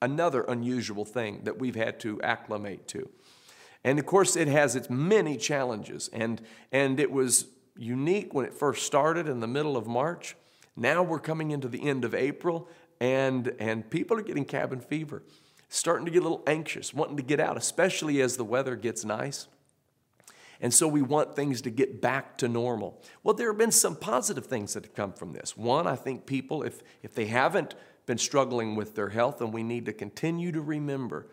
another 0.00 0.40
unusual 0.44 1.04
thing 1.04 1.42
that 1.44 1.58
we've 1.58 1.76
had 1.76 2.00
to 2.00 2.18
acclimate 2.22 2.88
to. 2.88 3.10
And 3.84 3.98
of 3.98 4.06
course, 4.06 4.36
it 4.36 4.48
has 4.48 4.74
its 4.74 4.88
many 4.88 5.36
challenges. 5.36 6.08
And, 6.14 6.40
and 6.72 6.98
it 6.98 7.12
was 7.12 7.44
unique 7.76 8.32
when 8.32 8.46
it 8.46 8.54
first 8.54 8.86
started 8.86 9.28
in 9.28 9.40
the 9.40 9.46
middle 9.46 9.76
of 9.76 9.86
March. 9.86 10.34
Now 10.76 11.02
we're 11.02 11.20
coming 11.20 11.50
into 11.50 11.68
the 11.68 11.86
end 11.86 12.06
of 12.06 12.14
April, 12.14 12.66
and, 13.00 13.54
and 13.58 13.88
people 13.88 14.18
are 14.18 14.22
getting 14.22 14.44
cabin 14.44 14.80
fever, 14.80 15.22
starting 15.68 16.04
to 16.04 16.12
get 16.12 16.20
a 16.20 16.22
little 16.22 16.42
anxious, 16.46 16.92
wanting 16.92 17.16
to 17.16 17.22
get 17.22 17.40
out, 17.40 17.56
especially 17.56 18.20
as 18.20 18.36
the 18.36 18.44
weather 18.44 18.76
gets 18.76 19.04
nice. 19.04 19.48
And 20.60 20.74
so 20.74 20.86
we 20.86 21.00
want 21.00 21.34
things 21.34 21.62
to 21.62 21.70
get 21.70 22.02
back 22.02 22.36
to 22.38 22.48
normal. 22.48 23.00
Well, 23.22 23.34
there 23.34 23.48
have 23.48 23.56
been 23.56 23.72
some 23.72 23.96
positive 23.96 24.44
things 24.44 24.74
that 24.74 24.84
have 24.84 24.94
come 24.94 25.14
from 25.14 25.32
this. 25.32 25.56
One, 25.56 25.86
I 25.86 25.96
think 25.96 26.26
people, 26.26 26.62
if, 26.62 26.82
if 27.02 27.14
they 27.14 27.26
haven't 27.26 27.74
been 28.04 28.18
struggling 28.18 28.76
with 28.76 28.94
their 28.94 29.08
health, 29.08 29.40
and 29.40 29.54
we 29.54 29.62
need 29.62 29.86
to 29.86 29.92
continue 29.92 30.52
to 30.52 30.60
remember 30.60 31.28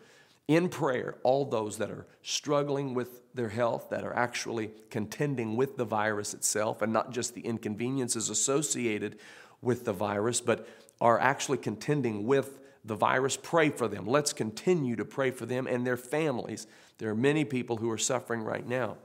in 0.46 0.70
prayer 0.70 1.16
all 1.24 1.44
those 1.44 1.76
that 1.76 1.90
are 1.90 2.06
struggling 2.22 2.94
with 2.94 3.20
their 3.34 3.50
health, 3.50 3.90
that 3.90 4.02
are 4.02 4.16
actually 4.16 4.70
contending 4.88 5.56
with 5.56 5.76
the 5.76 5.84
virus 5.84 6.32
itself, 6.32 6.80
and 6.80 6.90
not 6.90 7.10
just 7.10 7.34
the 7.34 7.42
inconveniences 7.42 8.30
associated 8.30 9.18
with 9.60 9.84
the 9.84 9.92
virus, 9.92 10.40
but 10.40 10.66
are 11.00 11.18
actually 11.18 11.58
contending 11.58 12.26
with 12.26 12.60
the 12.84 12.94
virus. 12.94 13.36
Pray 13.36 13.70
for 13.70 13.88
them. 13.88 14.06
Let's 14.06 14.32
continue 14.32 14.96
to 14.96 15.04
pray 15.04 15.30
for 15.30 15.46
them 15.46 15.66
and 15.66 15.86
their 15.86 15.96
families. 15.96 16.66
There 16.98 17.10
are 17.10 17.14
many 17.14 17.44
people 17.44 17.76
who 17.76 17.90
are 17.90 17.98
suffering 17.98 18.42
right 18.42 18.66
now. 18.66 18.96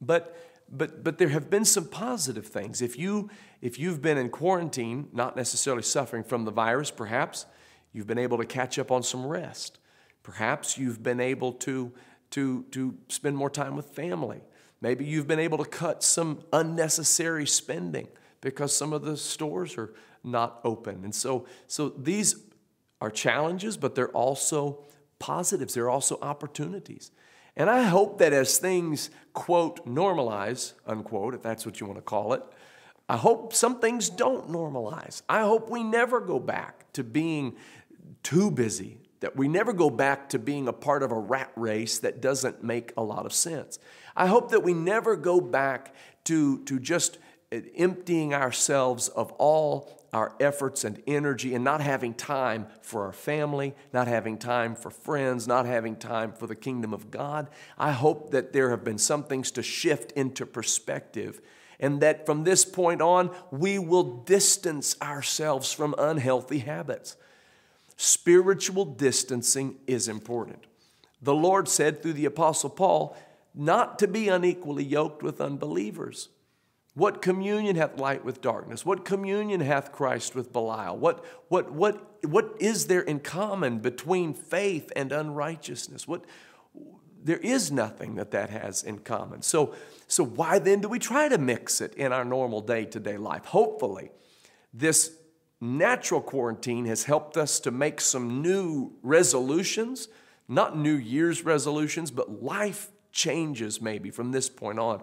But 0.00 0.36
but 0.70 1.02
but 1.02 1.18
there 1.18 1.28
have 1.28 1.50
been 1.50 1.64
some 1.64 1.88
positive 1.88 2.46
things. 2.46 2.80
If 2.80 2.98
you 2.98 3.30
if 3.60 3.78
you've 3.78 4.00
been 4.00 4.18
in 4.18 4.28
quarantine, 4.28 5.08
not 5.12 5.36
necessarily 5.36 5.82
suffering 5.82 6.22
from 6.22 6.44
the 6.44 6.52
virus, 6.52 6.90
perhaps 6.90 7.46
you've 7.92 8.06
been 8.06 8.18
able 8.18 8.38
to 8.38 8.44
catch 8.44 8.78
up 8.78 8.90
on 8.90 9.02
some 9.02 9.26
rest. 9.26 9.78
Perhaps 10.22 10.78
you've 10.78 11.02
been 11.02 11.20
able 11.20 11.52
to 11.52 11.92
to 12.30 12.62
to 12.70 12.96
spend 13.08 13.36
more 13.36 13.50
time 13.50 13.74
with 13.76 13.86
family. 13.86 14.42
Maybe 14.80 15.04
you've 15.04 15.26
been 15.26 15.40
able 15.40 15.58
to 15.58 15.68
cut 15.68 16.02
some 16.02 16.42
unnecessary 16.52 17.46
spending 17.46 18.08
because 18.40 18.74
some 18.74 18.92
of 18.92 19.02
the 19.02 19.16
stores 19.16 19.76
are 19.76 19.92
not 20.22 20.60
open. 20.64 21.04
And 21.04 21.14
so 21.14 21.46
so 21.66 21.90
these 21.90 22.36
are 23.00 23.10
challenges, 23.10 23.76
but 23.76 23.94
they're 23.94 24.08
also 24.08 24.84
positives. 25.18 25.74
They're 25.74 25.90
also 25.90 26.18
opportunities. 26.20 27.10
And 27.56 27.68
I 27.68 27.82
hope 27.82 28.18
that 28.18 28.32
as 28.32 28.58
things, 28.58 29.10
quote, 29.32 29.86
normalize, 29.86 30.74
unquote, 30.86 31.34
if 31.34 31.42
that's 31.42 31.66
what 31.66 31.80
you 31.80 31.86
want 31.86 31.98
to 31.98 32.02
call 32.02 32.32
it, 32.32 32.42
I 33.08 33.16
hope 33.16 33.52
some 33.52 33.80
things 33.80 34.08
don't 34.08 34.50
normalize. 34.50 35.22
I 35.28 35.40
hope 35.40 35.68
we 35.68 35.82
never 35.82 36.20
go 36.20 36.38
back 36.38 36.92
to 36.92 37.02
being 37.02 37.56
too 38.22 38.50
busy, 38.50 38.98
that 39.20 39.36
we 39.36 39.48
never 39.48 39.72
go 39.72 39.90
back 39.90 40.28
to 40.30 40.38
being 40.38 40.68
a 40.68 40.72
part 40.72 41.02
of 41.02 41.10
a 41.10 41.18
rat 41.18 41.50
race 41.56 41.98
that 41.98 42.20
doesn't 42.20 42.62
make 42.62 42.92
a 42.96 43.02
lot 43.02 43.26
of 43.26 43.32
sense. 43.32 43.78
I 44.16 44.26
hope 44.26 44.50
that 44.52 44.62
we 44.62 44.74
never 44.74 45.16
go 45.16 45.40
back 45.40 45.94
to, 46.24 46.62
to 46.64 46.78
just 46.78 47.18
emptying 47.50 48.34
ourselves 48.34 49.08
of 49.08 49.32
all 49.32 49.90
our 50.12 50.34
efforts 50.40 50.84
and 50.84 51.02
energy 51.06 51.54
and 51.54 51.64
not 51.64 51.80
having 51.80 52.14
time 52.14 52.66
for 52.82 53.04
our 53.04 53.12
family, 53.12 53.74
not 53.92 54.08
having 54.08 54.38
time 54.38 54.74
for 54.74 54.90
friends, 54.90 55.46
not 55.46 55.66
having 55.66 55.96
time 55.96 56.32
for 56.32 56.46
the 56.46 56.56
kingdom 56.56 56.92
of 56.92 57.10
God. 57.10 57.48
I 57.78 57.92
hope 57.92 58.30
that 58.32 58.52
there 58.52 58.70
have 58.70 58.84
been 58.84 58.98
some 58.98 59.24
things 59.24 59.50
to 59.52 59.62
shift 59.62 60.12
into 60.12 60.46
perspective 60.46 61.40
and 61.78 62.00
that 62.02 62.26
from 62.26 62.44
this 62.44 62.64
point 62.64 63.00
on, 63.00 63.30
we 63.50 63.78
will 63.78 64.22
distance 64.22 64.96
ourselves 65.00 65.72
from 65.72 65.94
unhealthy 65.96 66.58
habits. 66.58 67.16
Spiritual 67.96 68.84
distancing 68.84 69.76
is 69.86 70.06
important. 70.06 70.66
The 71.22 71.34
Lord 71.34 71.68
said 71.68 72.02
through 72.02 72.14
the 72.14 72.26
Apostle 72.26 72.70
Paul, 72.70 73.16
not 73.54 73.98
to 73.98 74.06
be 74.06 74.28
unequally 74.28 74.84
yoked 74.84 75.22
with 75.22 75.40
unbelievers. 75.40 76.28
What 77.00 77.22
communion 77.22 77.76
hath 77.76 77.98
light 77.98 78.26
with 78.26 78.42
darkness? 78.42 78.84
What 78.84 79.06
communion 79.06 79.62
hath 79.62 79.90
Christ 79.90 80.34
with 80.34 80.52
Belial? 80.52 80.98
What, 80.98 81.24
what, 81.48 81.72
what, 81.72 82.22
what 82.26 82.54
is 82.60 82.88
there 82.88 83.00
in 83.00 83.20
common 83.20 83.78
between 83.78 84.34
faith 84.34 84.92
and 84.94 85.10
unrighteousness? 85.10 86.06
What, 86.06 86.26
there 87.24 87.38
is 87.38 87.72
nothing 87.72 88.16
that 88.16 88.32
that 88.32 88.50
has 88.50 88.82
in 88.82 88.98
common. 88.98 89.40
So, 89.40 89.74
so 90.08 90.22
why 90.22 90.58
then 90.58 90.82
do 90.82 90.90
we 90.90 90.98
try 90.98 91.30
to 91.30 91.38
mix 91.38 91.80
it 91.80 91.94
in 91.94 92.12
our 92.12 92.22
normal 92.22 92.60
day 92.60 92.84
to 92.84 93.00
day 93.00 93.16
life? 93.16 93.46
Hopefully, 93.46 94.10
this 94.74 95.16
natural 95.58 96.20
quarantine 96.20 96.84
has 96.84 97.04
helped 97.04 97.38
us 97.38 97.60
to 97.60 97.70
make 97.70 98.02
some 98.02 98.42
new 98.42 98.92
resolutions, 99.02 100.08
not 100.48 100.76
New 100.76 100.96
Year's 100.96 101.46
resolutions, 101.46 102.10
but 102.10 102.42
life 102.42 102.90
changes 103.10 103.80
maybe 103.80 104.10
from 104.10 104.32
this 104.32 104.50
point 104.50 104.78
on. 104.78 105.02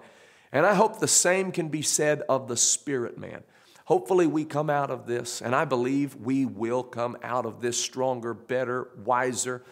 And 0.51 0.65
I 0.65 0.75
hope 0.75 0.99
the 0.99 1.07
same 1.07 1.51
can 1.51 1.69
be 1.69 1.81
said 1.81 2.21
of 2.29 2.47
the 2.47 2.57
spirit 2.57 3.17
man. 3.17 3.43
Hopefully, 3.85 4.27
we 4.27 4.43
come 4.43 4.69
out 4.69 4.91
of 4.91 5.07
this, 5.07 5.41
and 5.41 5.55
I 5.55 5.63
believe 5.63 6.15
we 6.15 6.45
will 6.45 6.83
come 6.83 7.17
out 7.23 7.45
of 7.45 7.61
this 7.61 7.79
stronger, 7.79 8.33
better, 8.33 8.89
wiser. 9.05 9.63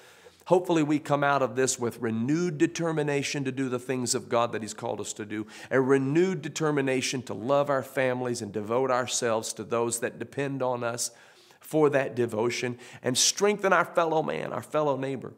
Hopefully, 0.45 0.83
we 0.83 0.99
come 0.99 1.21
out 1.21 1.41
of 1.41 1.57
this 1.57 1.77
with 1.77 1.99
renewed 1.99 2.57
determination 2.57 3.43
to 3.43 3.51
do 3.51 3.67
the 3.67 3.79
things 3.79 4.15
of 4.15 4.29
God 4.29 4.53
that 4.53 4.61
He's 4.61 4.73
called 4.73 5.01
us 5.01 5.11
to 5.13 5.25
do, 5.25 5.45
a 5.69 5.81
renewed 5.81 6.41
determination 6.41 7.23
to 7.23 7.33
love 7.33 7.69
our 7.69 7.83
families 7.83 8.41
and 8.41 8.53
devote 8.53 8.89
ourselves 8.89 9.51
to 9.53 9.65
those 9.65 9.99
that 9.99 10.17
depend 10.17 10.61
on 10.61 10.81
us 10.81 11.11
for 11.59 11.89
that 11.89 12.15
devotion, 12.15 12.77
and 13.03 13.17
strengthen 13.17 13.73
our 13.73 13.83
fellow 13.83 14.23
man, 14.23 14.53
our 14.53 14.61
fellow 14.61 14.95
neighbor 14.95 15.33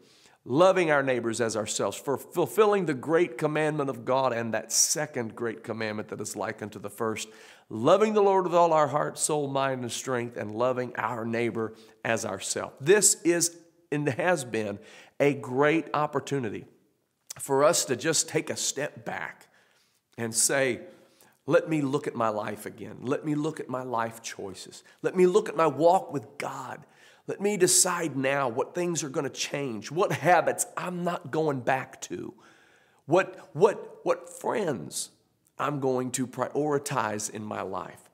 loving 0.49 0.89
our 0.89 1.03
neighbors 1.03 1.41
as 1.41 1.57
ourselves, 1.57 1.97
for 1.97 2.17
fulfilling 2.17 2.85
the 2.85 2.93
great 2.93 3.37
commandment 3.37 3.89
of 3.89 4.05
God 4.05 4.31
and 4.31 4.53
that 4.53 4.71
second 4.71 5.35
great 5.35 5.61
commandment 5.61 6.07
that 6.07 6.21
is 6.21 6.37
like 6.37 6.61
unto 6.61 6.79
the 6.79 6.89
first, 6.89 7.27
loving 7.69 8.13
the 8.13 8.23
Lord 8.23 8.45
with 8.45 8.55
all 8.55 8.71
our 8.71 8.87
heart, 8.87 9.19
soul, 9.19 9.49
mind, 9.49 9.81
and 9.81 9.91
strength, 9.91 10.37
and 10.37 10.55
loving 10.55 10.95
our 10.95 11.25
neighbor 11.25 11.73
as 12.05 12.25
ourselves. 12.25 12.73
This 12.79 13.21
is 13.23 13.57
and 13.91 14.07
has 14.07 14.45
been 14.45 14.79
a 15.19 15.33
great 15.33 15.87
opportunity 15.93 16.65
for 17.39 17.63
us 17.63 17.85
to 17.85 17.95
just 17.95 18.29
take 18.29 18.49
a 18.49 18.55
step 18.55 19.03
back 19.03 19.47
and 20.17 20.33
say, 20.33 20.79
let 21.45 21.69
me 21.69 21.81
look 21.81 22.07
at 22.07 22.15
my 22.15 22.29
life 22.29 22.65
again. 22.65 22.97
Let 23.01 23.25
me 23.25 23.35
look 23.35 23.59
at 23.59 23.69
my 23.69 23.83
life 23.83 24.21
choices. 24.21 24.83
Let 25.01 25.15
me 25.15 25.27
look 25.27 25.47
at 25.49 25.55
my 25.55 25.67
walk 25.67 26.11
with 26.11 26.37
God. 26.37 26.85
Let 27.27 27.41
me 27.41 27.57
decide 27.57 28.15
now 28.15 28.47
what 28.47 28.73
things 28.73 29.03
are 29.03 29.09
going 29.09 29.25
to 29.25 29.29
change, 29.29 29.91
what 29.91 30.13
habits 30.13 30.65
I'm 30.77 31.03
not 31.03 31.29
going 31.29 31.59
back 31.59 32.01
to, 32.03 32.33
what, 33.05 33.49
what, 33.53 33.99
what 34.03 34.29
friends 34.29 35.09
I'm 35.59 35.81
going 35.81 36.11
to 36.11 36.25
prioritize 36.25 37.29
in 37.29 37.43
my 37.43 37.61
life. 37.61 38.09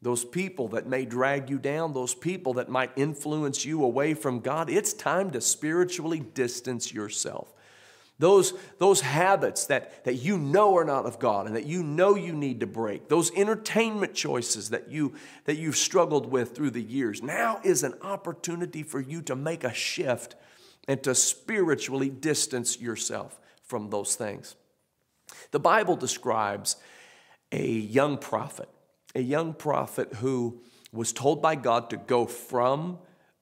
Those 0.00 0.24
people 0.24 0.68
that 0.68 0.86
may 0.86 1.04
drag 1.04 1.50
you 1.50 1.58
down, 1.58 1.92
those 1.92 2.14
people 2.14 2.54
that 2.54 2.68
might 2.68 2.90
influence 2.96 3.64
you 3.64 3.84
away 3.84 4.14
from 4.14 4.40
God, 4.40 4.70
it's 4.70 4.92
time 4.92 5.30
to 5.32 5.40
spiritually 5.40 6.20
distance 6.20 6.92
yourself. 6.92 7.51
Those, 8.22 8.54
those 8.78 9.00
habits 9.00 9.66
that, 9.66 10.04
that 10.04 10.14
you 10.14 10.38
know 10.38 10.76
are 10.76 10.84
not 10.84 11.06
of 11.06 11.18
God 11.18 11.48
and 11.48 11.56
that 11.56 11.66
you 11.66 11.82
know 11.82 12.14
you 12.14 12.32
need 12.32 12.60
to 12.60 12.68
break, 12.68 13.08
those 13.08 13.32
entertainment 13.32 14.14
choices 14.14 14.70
that, 14.70 14.92
you, 14.92 15.14
that 15.44 15.56
you've 15.56 15.76
struggled 15.76 16.30
with 16.30 16.54
through 16.54 16.70
the 16.70 16.80
years, 16.80 17.20
now 17.20 17.60
is 17.64 17.82
an 17.82 17.94
opportunity 18.00 18.84
for 18.84 19.00
you 19.00 19.22
to 19.22 19.34
make 19.34 19.64
a 19.64 19.74
shift 19.74 20.36
and 20.86 21.02
to 21.02 21.16
spiritually 21.16 22.10
distance 22.10 22.80
yourself 22.80 23.40
from 23.64 23.90
those 23.90 24.14
things. 24.14 24.54
The 25.50 25.58
Bible 25.58 25.96
describes 25.96 26.76
a 27.50 27.66
young 27.66 28.18
prophet, 28.18 28.68
a 29.16 29.20
young 29.20 29.52
prophet 29.52 30.14
who 30.14 30.60
was 30.92 31.12
told 31.12 31.42
by 31.42 31.56
God 31.56 31.90
to 31.90 31.96
go 31.96 32.26
from 32.26 33.00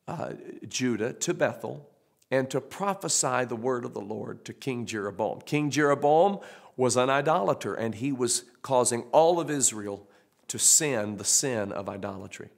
uh, 0.08 0.32
Judah 0.66 1.12
to 1.12 1.34
Bethel 1.34 1.89
and 2.30 2.48
to 2.50 2.60
prophesy 2.60 3.44
the 3.44 3.56
word 3.56 3.84
of 3.84 3.94
the 3.94 4.00
Lord 4.00 4.44
to 4.44 4.52
King 4.52 4.86
Jeroboam. 4.86 5.40
King 5.40 5.70
Jeroboam 5.70 6.38
was 6.76 6.96
an 6.96 7.10
idolater, 7.10 7.74
and 7.74 7.96
he 7.96 8.12
was 8.12 8.44
causing 8.62 9.02
all 9.12 9.40
of 9.40 9.50
Israel 9.50 10.06
to 10.48 10.58
sin 10.58 11.16
the 11.16 11.24
sin 11.24 11.72
of 11.72 11.88
idolatry. 11.88 12.50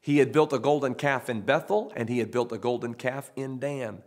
He 0.00 0.18
had 0.18 0.32
built 0.32 0.52
a 0.52 0.58
golden 0.58 0.94
calf 0.94 1.28
in 1.28 1.42
Bethel, 1.42 1.92
and 1.94 2.08
he 2.08 2.18
had 2.18 2.30
built 2.30 2.52
a 2.52 2.58
golden 2.58 2.94
calf 2.94 3.30
in 3.36 3.58
Dan. 3.58 4.02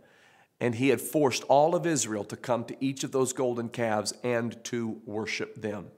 And 0.58 0.76
he 0.76 0.88
had 0.88 1.00
forced 1.00 1.42
all 1.44 1.74
of 1.74 1.86
Israel 1.86 2.24
to 2.24 2.36
come 2.36 2.64
to 2.64 2.84
each 2.84 3.04
of 3.04 3.12
those 3.12 3.32
golden 3.32 3.68
calves 3.68 4.12
and 4.22 4.62
to 4.64 5.00
worship 5.04 5.60
them. 5.60 5.88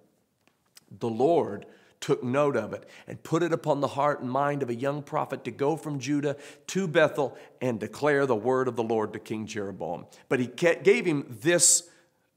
The 0.91 1.09
Lord 1.09 1.67
took 2.05 2.23
note 2.23 2.55
of 2.55 2.75
it 2.75 2.87
and 3.09 3.23
put 3.23 3.43
it 3.43 3.51
upon 3.51 3.81
the 3.81 3.89
heart 3.89 4.21
and 4.21 4.31
mind 4.31 4.63
of 4.63 4.69
a 4.69 4.75
young 4.75 5.03
prophet 5.03 5.43
to 5.43 5.51
go 5.51 5.75
from 5.75 5.99
Judah 5.99 6.37
to 6.67 6.87
Bethel 6.87 7.35
and 7.63 7.81
declare 7.81 8.27
the 8.27 8.37
word 8.37 8.69
of 8.69 8.77
the 8.77 8.83
Lord 8.83 9.15
to 9.15 9.19
King 9.19 9.47
Jeroboam. 9.47 10.05
But 10.29 10.39
he 10.39 10.47
gave 10.49 11.07
him 11.07 11.39
this, 11.41 11.89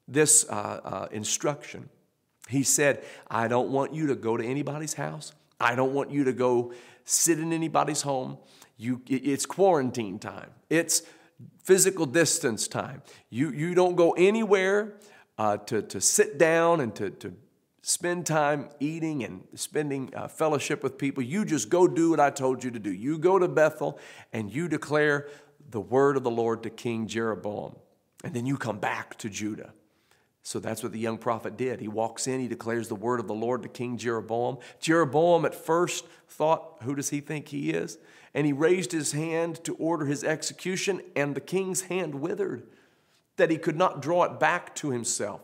this 0.07 0.45
uh, 0.49 0.79
uh, 0.85 1.07
instruction. 1.11 1.89
He 2.47 2.63
said, 2.63 3.03
I 3.29 3.49
don't 3.49 3.69
want 3.69 3.93
you 3.93 4.07
to 4.07 4.15
go 4.15 4.37
to 4.37 4.45
anybody's 4.45 4.93
house. 4.93 5.33
I 5.59 5.75
don't 5.75 5.93
want 5.93 6.11
you 6.11 6.23
to 6.23 6.31
go 6.31 6.71
sit 7.03 7.37
in 7.37 7.51
anybody's 7.51 8.03
home. 8.03 8.37
You, 8.77 9.01
it's 9.05 9.45
quarantine 9.45 10.17
time. 10.17 10.51
It's 10.69 11.01
physical 11.61 12.05
distance 12.05 12.69
time. 12.69 13.01
You, 13.29 13.51
you 13.51 13.75
don't 13.75 13.97
go 13.97 14.11
anywhere 14.11 14.93
uh, 15.37 15.57
to, 15.57 15.81
to 15.81 15.99
sit 15.99 16.37
down 16.37 16.79
and 16.79 16.95
to, 16.95 17.09
to 17.09 17.33
spend 17.87 18.25
time 18.25 18.67
eating 18.81 19.23
and 19.23 19.47
spending 19.55 20.13
uh, 20.13 20.27
fellowship 20.27 20.83
with 20.83 20.97
people. 20.97 21.23
You 21.23 21.45
just 21.45 21.69
go 21.69 21.87
do 21.87 22.09
what 22.09 22.19
I 22.19 22.29
told 22.29 22.61
you 22.61 22.69
to 22.71 22.79
do. 22.79 22.91
You 22.91 23.17
go 23.17 23.39
to 23.39 23.47
Bethel 23.47 23.97
and 24.33 24.51
you 24.51 24.67
declare 24.67 25.29
the 25.69 25.79
word 25.79 26.17
of 26.17 26.23
the 26.23 26.29
Lord 26.29 26.63
to 26.63 26.69
King 26.69 27.07
Jeroboam. 27.07 27.77
And 28.25 28.33
then 28.33 28.45
you 28.45 28.57
come 28.57 28.79
back 28.79 29.17
to 29.19 29.29
Judah. 29.29 29.71
So 30.43 30.59
that's 30.59 30.83
what 30.83 30.91
the 30.91 30.99
young 30.99 31.17
prophet 31.17 31.55
did. 31.55 31.79
He 31.79 31.87
walks 31.87 32.27
in, 32.27 32.41
he 32.41 32.49
declares 32.49 32.89
the 32.89 32.95
word 32.95 33.21
of 33.21 33.27
the 33.27 33.33
Lord 33.33 33.63
to 33.63 33.69
King 33.69 33.97
Jeroboam. 33.97 34.57
Jeroboam 34.81 35.45
at 35.45 35.55
first 35.55 36.05
thought, 36.27 36.79
Who 36.81 36.93
does 36.93 37.09
he 37.09 37.21
think 37.21 37.47
he 37.47 37.69
is? 37.69 37.97
And 38.33 38.45
he 38.45 38.51
raised 38.51 38.91
his 38.91 39.13
hand 39.13 39.63
to 39.63 39.75
order 39.75 40.05
his 40.05 40.25
execution, 40.25 41.01
and 41.15 41.35
the 41.35 41.41
king's 41.41 41.83
hand 41.83 42.15
withered, 42.15 42.63
that 43.37 43.49
he 43.49 43.57
could 43.57 43.77
not 43.77 44.01
draw 44.01 44.25
it 44.25 44.41
back 44.41 44.75
to 44.75 44.91
himself. 44.91 45.41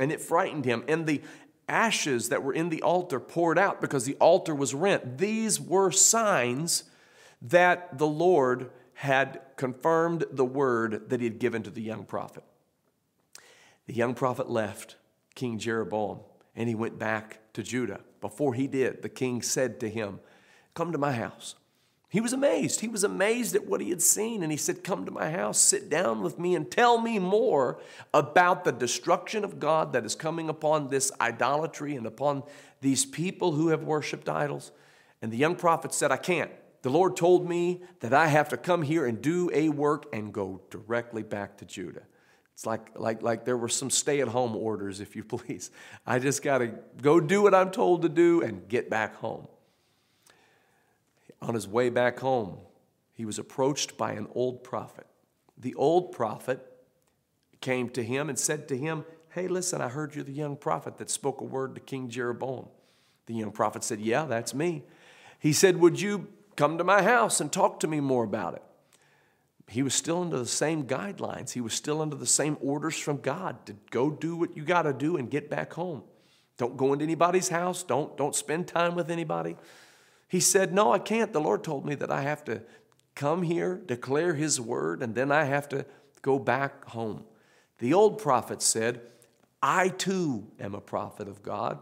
And 0.00 0.10
it 0.10 0.20
frightened 0.20 0.64
him. 0.64 0.84
And 0.88 1.06
the 1.06 1.20
ashes 1.68 2.28
that 2.28 2.42
were 2.42 2.52
in 2.52 2.68
the 2.68 2.82
altar 2.82 3.20
poured 3.20 3.58
out 3.58 3.80
because 3.80 4.04
the 4.04 4.16
altar 4.16 4.54
was 4.54 4.74
rent. 4.74 5.18
These 5.18 5.60
were 5.60 5.90
signs 5.90 6.84
that 7.40 7.98
the 7.98 8.06
Lord 8.06 8.70
had 8.94 9.40
confirmed 9.56 10.24
the 10.30 10.44
word 10.44 11.10
that 11.10 11.20
he 11.20 11.26
had 11.26 11.38
given 11.38 11.62
to 11.62 11.70
the 11.70 11.82
young 11.82 12.04
prophet. 12.04 12.44
The 13.86 13.94
young 13.94 14.14
prophet 14.14 14.48
left 14.48 14.96
King 15.34 15.58
Jeroboam 15.58 16.20
and 16.56 16.68
he 16.68 16.74
went 16.74 16.98
back 16.98 17.40
to 17.54 17.62
Judah. 17.62 18.00
Before 18.20 18.54
he 18.54 18.66
did, 18.66 19.02
the 19.02 19.08
king 19.08 19.42
said 19.42 19.80
to 19.80 19.90
him, 19.90 20.20
Come 20.74 20.92
to 20.92 20.98
my 20.98 21.12
house. 21.12 21.54
He 22.14 22.20
was 22.20 22.32
amazed. 22.32 22.78
He 22.78 22.86
was 22.86 23.02
amazed 23.02 23.56
at 23.56 23.66
what 23.66 23.80
he 23.80 23.90
had 23.90 24.00
seen. 24.00 24.44
And 24.44 24.52
he 24.52 24.56
said, 24.56 24.84
Come 24.84 25.04
to 25.04 25.10
my 25.10 25.32
house, 25.32 25.58
sit 25.58 25.90
down 25.90 26.22
with 26.22 26.38
me, 26.38 26.54
and 26.54 26.70
tell 26.70 27.00
me 27.00 27.18
more 27.18 27.80
about 28.12 28.62
the 28.62 28.70
destruction 28.70 29.42
of 29.42 29.58
God 29.58 29.92
that 29.94 30.04
is 30.04 30.14
coming 30.14 30.48
upon 30.48 30.90
this 30.90 31.10
idolatry 31.20 31.96
and 31.96 32.06
upon 32.06 32.44
these 32.80 33.04
people 33.04 33.50
who 33.50 33.70
have 33.70 33.82
worshiped 33.82 34.28
idols. 34.28 34.70
And 35.22 35.32
the 35.32 35.36
young 35.36 35.56
prophet 35.56 35.92
said, 35.92 36.12
I 36.12 36.16
can't. 36.16 36.52
The 36.82 36.88
Lord 36.88 37.16
told 37.16 37.48
me 37.48 37.82
that 37.98 38.14
I 38.14 38.28
have 38.28 38.48
to 38.50 38.56
come 38.56 38.82
here 38.82 39.06
and 39.06 39.20
do 39.20 39.50
a 39.52 39.68
work 39.70 40.06
and 40.12 40.32
go 40.32 40.60
directly 40.70 41.24
back 41.24 41.56
to 41.56 41.64
Judah. 41.64 42.04
It's 42.52 42.64
like, 42.64 42.92
like, 42.94 43.22
like 43.22 43.44
there 43.44 43.56
were 43.56 43.68
some 43.68 43.90
stay 43.90 44.20
at 44.20 44.28
home 44.28 44.54
orders, 44.54 45.00
if 45.00 45.16
you 45.16 45.24
please. 45.24 45.72
I 46.06 46.20
just 46.20 46.44
got 46.44 46.58
to 46.58 46.68
go 47.02 47.18
do 47.18 47.42
what 47.42 47.56
I'm 47.56 47.72
told 47.72 48.02
to 48.02 48.08
do 48.08 48.40
and 48.40 48.68
get 48.68 48.88
back 48.88 49.16
home. 49.16 49.48
On 51.44 51.54
his 51.54 51.68
way 51.68 51.90
back 51.90 52.20
home, 52.20 52.56
he 53.12 53.24
was 53.24 53.38
approached 53.38 53.96
by 53.98 54.12
an 54.12 54.26
old 54.34 54.64
prophet. 54.64 55.06
The 55.58 55.74
old 55.74 56.12
prophet 56.12 56.60
came 57.60 57.90
to 57.90 58.02
him 58.02 58.28
and 58.28 58.38
said 58.38 58.66
to 58.68 58.76
him, 58.76 59.04
Hey, 59.28 59.48
listen, 59.48 59.80
I 59.80 59.88
heard 59.88 60.14
you're 60.14 60.24
the 60.24 60.32
young 60.32 60.56
prophet 60.56 60.96
that 60.98 61.10
spoke 61.10 61.40
a 61.40 61.44
word 61.44 61.74
to 61.74 61.80
King 61.80 62.08
Jeroboam. 62.08 62.68
The 63.26 63.34
young 63.34 63.52
prophet 63.52 63.84
said, 63.84 64.00
Yeah, 64.00 64.24
that's 64.24 64.54
me. 64.54 64.84
He 65.38 65.52
said, 65.52 65.78
Would 65.80 66.00
you 66.00 66.28
come 66.56 66.78
to 66.78 66.84
my 66.84 67.02
house 67.02 67.40
and 67.40 67.52
talk 67.52 67.80
to 67.80 67.86
me 67.86 68.00
more 68.00 68.24
about 68.24 68.54
it? 68.54 68.62
He 69.68 69.82
was 69.82 69.94
still 69.94 70.22
under 70.22 70.38
the 70.38 70.46
same 70.46 70.84
guidelines. 70.84 71.52
He 71.52 71.60
was 71.60 71.74
still 71.74 72.00
under 72.00 72.16
the 72.16 72.26
same 72.26 72.56
orders 72.60 72.98
from 72.98 73.18
God 73.18 73.64
to 73.66 73.74
go 73.90 74.10
do 74.10 74.36
what 74.36 74.56
you 74.56 74.64
got 74.64 74.82
to 74.82 74.92
do 74.92 75.16
and 75.16 75.30
get 75.30 75.50
back 75.50 75.72
home. 75.72 76.02
Don't 76.56 76.76
go 76.76 76.92
into 76.92 77.04
anybody's 77.04 77.48
house. 77.48 77.82
Don't, 77.82 78.16
don't 78.16 78.34
spend 78.34 78.68
time 78.68 78.94
with 78.94 79.10
anybody. 79.10 79.56
He 80.34 80.40
said, 80.40 80.74
No, 80.74 80.92
I 80.92 80.98
can't. 80.98 81.32
The 81.32 81.40
Lord 81.40 81.62
told 81.62 81.86
me 81.86 81.94
that 81.94 82.10
I 82.10 82.22
have 82.22 82.44
to 82.46 82.62
come 83.14 83.44
here, 83.44 83.80
declare 83.86 84.34
His 84.34 84.60
word, 84.60 85.00
and 85.00 85.14
then 85.14 85.30
I 85.30 85.44
have 85.44 85.68
to 85.68 85.86
go 86.22 86.40
back 86.40 86.86
home. 86.86 87.22
The 87.78 87.94
old 87.94 88.20
prophet 88.20 88.60
said, 88.60 89.02
I 89.62 89.90
too 89.90 90.48
am 90.58 90.74
a 90.74 90.80
prophet 90.80 91.28
of 91.28 91.44
God, 91.44 91.78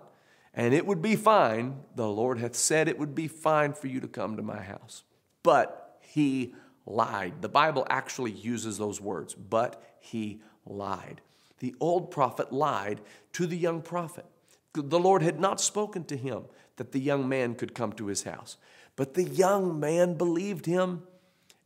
and 0.52 0.74
it 0.74 0.84
would 0.84 1.00
be 1.00 1.16
fine. 1.16 1.78
The 1.94 2.10
Lord 2.10 2.40
hath 2.40 2.54
said 2.54 2.88
it 2.88 2.98
would 2.98 3.14
be 3.14 3.26
fine 3.26 3.72
for 3.72 3.86
you 3.86 4.00
to 4.00 4.06
come 4.06 4.36
to 4.36 4.42
my 4.42 4.60
house. 4.60 5.02
But 5.42 5.96
he 6.02 6.54
lied. 6.84 7.40
The 7.40 7.48
Bible 7.48 7.86
actually 7.88 8.32
uses 8.32 8.76
those 8.76 9.00
words, 9.00 9.34
but 9.34 9.82
he 9.98 10.42
lied. 10.66 11.22
The 11.60 11.74
old 11.80 12.10
prophet 12.10 12.52
lied 12.52 13.00
to 13.32 13.46
the 13.46 13.56
young 13.56 13.80
prophet. 13.80 14.26
The 14.74 15.00
Lord 15.00 15.22
had 15.22 15.40
not 15.40 15.58
spoken 15.58 16.04
to 16.04 16.18
him 16.18 16.44
that 16.76 16.92
the 16.92 17.00
young 17.00 17.28
man 17.28 17.54
could 17.54 17.74
come 17.74 17.92
to 17.94 18.06
his 18.06 18.22
house. 18.22 18.56
But 18.96 19.14
the 19.14 19.24
young 19.24 19.80
man 19.80 20.14
believed 20.14 20.66
him 20.66 21.02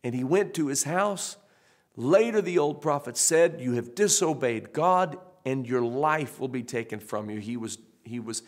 and 0.05 0.14
he 0.14 0.25
went 0.25 0.55
to 0.55 0.69
his 0.69 0.85
house. 0.85 1.37
Later, 1.97 2.40
the 2.40 2.59
old 2.59 2.81
prophet 2.81 3.16
said, 3.16 3.61
You 3.61 3.73
have 3.73 3.95
disobeyed 3.95 4.73
God 4.73 5.19
and 5.45 5.66
your 5.66 5.83
life 5.83 6.38
will 6.38 6.49
be 6.49 6.62
taken 6.62 7.01
from 7.01 7.31
you. 7.31 7.38
He 7.40 7.57
was, 7.57 7.79
he 8.05 8.21
was 8.21 8.42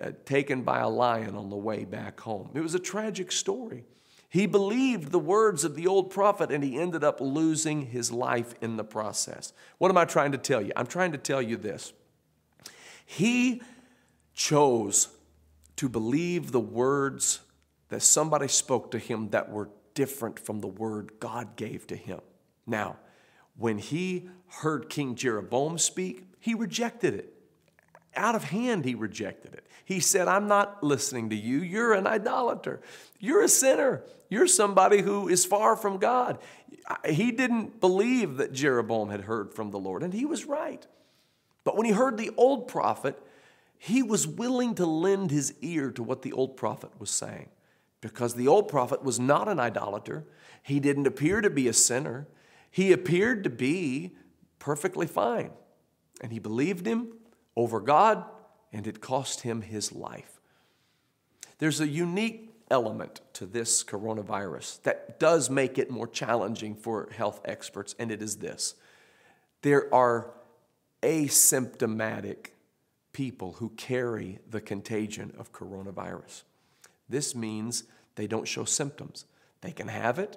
uh, 0.00 0.12
taken 0.24 0.62
by 0.62 0.80
a 0.80 0.88
lion 0.88 1.36
on 1.36 1.50
the 1.50 1.56
way 1.56 1.84
back 1.84 2.20
home. 2.20 2.50
It 2.54 2.60
was 2.60 2.74
a 2.74 2.80
tragic 2.80 3.30
story. 3.32 3.84
He 4.30 4.46
believed 4.46 5.10
the 5.10 5.18
words 5.18 5.64
of 5.64 5.74
the 5.74 5.86
old 5.86 6.10
prophet 6.10 6.50
and 6.50 6.62
he 6.62 6.78
ended 6.78 7.02
up 7.02 7.20
losing 7.20 7.86
his 7.86 8.12
life 8.12 8.54
in 8.60 8.76
the 8.76 8.84
process. 8.84 9.52
What 9.78 9.90
am 9.90 9.96
I 9.96 10.04
trying 10.04 10.32
to 10.32 10.38
tell 10.38 10.60
you? 10.60 10.72
I'm 10.76 10.86
trying 10.86 11.12
to 11.12 11.18
tell 11.18 11.40
you 11.40 11.56
this. 11.56 11.92
He 13.06 13.62
chose 14.34 15.08
to 15.78 15.88
believe 15.88 16.50
the 16.50 16.60
words 16.60 17.40
that 17.88 18.02
somebody 18.02 18.48
spoke 18.48 18.90
to 18.90 18.98
him 18.98 19.30
that 19.30 19.48
were 19.50 19.70
different 19.94 20.38
from 20.38 20.60
the 20.60 20.66
word 20.66 21.12
God 21.20 21.56
gave 21.56 21.86
to 21.86 21.96
him. 21.96 22.20
Now, 22.66 22.96
when 23.56 23.78
he 23.78 24.28
heard 24.48 24.88
King 24.88 25.14
Jeroboam 25.14 25.78
speak, 25.78 26.24
he 26.40 26.54
rejected 26.54 27.14
it. 27.14 27.32
Out 28.16 28.34
of 28.34 28.44
hand, 28.44 28.84
he 28.84 28.96
rejected 28.96 29.54
it. 29.54 29.66
He 29.84 30.00
said, 30.00 30.26
I'm 30.26 30.48
not 30.48 30.82
listening 30.82 31.30
to 31.30 31.36
you. 31.36 31.58
You're 31.58 31.94
an 31.94 32.08
idolater. 32.08 32.80
You're 33.20 33.42
a 33.42 33.48
sinner. 33.48 34.02
You're 34.28 34.48
somebody 34.48 35.00
who 35.00 35.28
is 35.28 35.44
far 35.44 35.76
from 35.76 35.98
God. 35.98 36.38
He 37.08 37.30
didn't 37.30 37.80
believe 37.80 38.38
that 38.38 38.52
Jeroboam 38.52 39.10
had 39.10 39.22
heard 39.22 39.54
from 39.54 39.70
the 39.70 39.78
Lord, 39.78 40.02
and 40.02 40.12
he 40.12 40.26
was 40.26 40.44
right. 40.44 40.84
But 41.62 41.76
when 41.76 41.86
he 41.86 41.92
heard 41.92 42.18
the 42.18 42.30
old 42.36 42.66
prophet, 42.66 43.22
he 43.78 44.02
was 44.02 44.26
willing 44.26 44.74
to 44.74 44.86
lend 44.86 45.30
his 45.30 45.54
ear 45.60 45.90
to 45.92 46.02
what 46.02 46.22
the 46.22 46.32
old 46.32 46.56
prophet 46.56 46.90
was 46.98 47.10
saying 47.10 47.48
because 48.00 48.34
the 48.34 48.48
old 48.48 48.68
prophet 48.68 49.02
was 49.02 49.18
not 49.18 49.48
an 49.48 49.58
idolater. 49.58 50.24
He 50.62 50.80
didn't 50.80 51.06
appear 51.06 51.40
to 51.40 51.50
be 51.50 51.68
a 51.68 51.72
sinner. 51.72 52.26
He 52.70 52.92
appeared 52.92 53.44
to 53.44 53.50
be 53.50 54.16
perfectly 54.58 55.06
fine. 55.06 55.50
And 56.20 56.32
he 56.32 56.38
believed 56.38 56.86
him 56.86 57.12
over 57.56 57.80
God 57.80 58.24
and 58.72 58.86
it 58.86 59.00
cost 59.00 59.42
him 59.42 59.62
his 59.62 59.92
life. 59.92 60.40
There's 61.58 61.80
a 61.80 61.88
unique 61.88 62.54
element 62.70 63.20
to 63.34 63.46
this 63.46 63.82
coronavirus 63.82 64.82
that 64.82 65.18
does 65.18 65.48
make 65.48 65.78
it 65.78 65.90
more 65.90 66.06
challenging 66.06 66.74
for 66.74 67.08
health 67.16 67.40
experts, 67.44 67.94
and 67.98 68.10
it 68.10 68.22
is 68.22 68.36
this 68.36 68.74
there 69.62 69.92
are 69.92 70.30
asymptomatic 71.02 72.48
people 73.18 73.54
who 73.54 73.68
carry 73.70 74.38
the 74.48 74.60
contagion 74.60 75.34
of 75.36 75.52
coronavirus. 75.52 76.44
This 77.08 77.34
means 77.34 77.82
they 78.14 78.28
don't 78.28 78.46
show 78.46 78.64
symptoms. 78.64 79.24
They 79.60 79.72
can 79.72 79.88
have 79.88 80.20
it, 80.20 80.36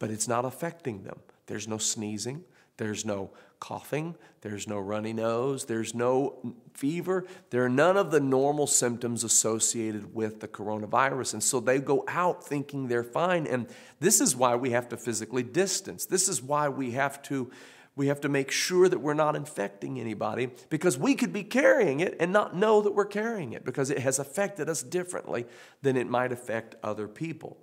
but 0.00 0.10
it's 0.10 0.26
not 0.26 0.44
affecting 0.44 1.04
them. 1.04 1.20
There's 1.46 1.68
no 1.68 1.78
sneezing, 1.78 2.42
there's 2.76 3.04
no 3.04 3.30
coughing, 3.60 4.16
there's 4.40 4.66
no 4.66 4.80
runny 4.80 5.12
nose, 5.12 5.66
there's 5.66 5.94
no 5.94 6.56
fever. 6.74 7.24
There 7.50 7.64
are 7.64 7.68
none 7.68 7.96
of 7.96 8.10
the 8.10 8.18
normal 8.18 8.66
symptoms 8.66 9.22
associated 9.22 10.12
with 10.12 10.40
the 10.40 10.48
coronavirus. 10.48 11.34
And 11.34 11.42
so 11.42 11.60
they 11.60 11.78
go 11.78 12.04
out 12.08 12.44
thinking 12.44 12.88
they're 12.88 13.04
fine. 13.04 13.46
And 13.46 13.68
this 14.00 14.20
is 14.20 14.34
why 14.34 14.56
we 14.56 14.70
have 14.70 14.88
to 14.88 14.96
physically 14.96 15.44
distance. 15.44 16.04
This 16.04 16.28
is 16.28 16.42
why 16.42 16.68
we 16.68 16.90
have 16.92 17.22
to 17.24 17.52
we 17.98 18.06
have 18.06 18.20
to 18.20 18.28
make 18.28 18.52
sure 18.52 18.88
that 18.88 19.00
we're 19.00 19.12
not 19.12 19.34
infecting 19.34 19.98
anybody 19.98 20.48
because 20.70 20.96
we 20.96 21.16
could 21.16 21.32
be 21.32 21.42
carrying 21.42 21.98
it 21.98 22.16
and 22.20 22.32
not 22.32 22.54
know 22.54 22.80
that 22.80 22.92
we're 22.92 23.04
carrying 23.04 23.52
it 23.52 23.64
because 23.64 23.90
it 23.90 23.98
has 23.98 24.20
affected 24.20 24.68
us 24.68 24.84
differently 24.84 25.44
than 25.82 25.96
it 25.96 26.08
might 26.08 26.30
affect 26.30 26.76
other 26.80 27.08
people. 27.08 27.58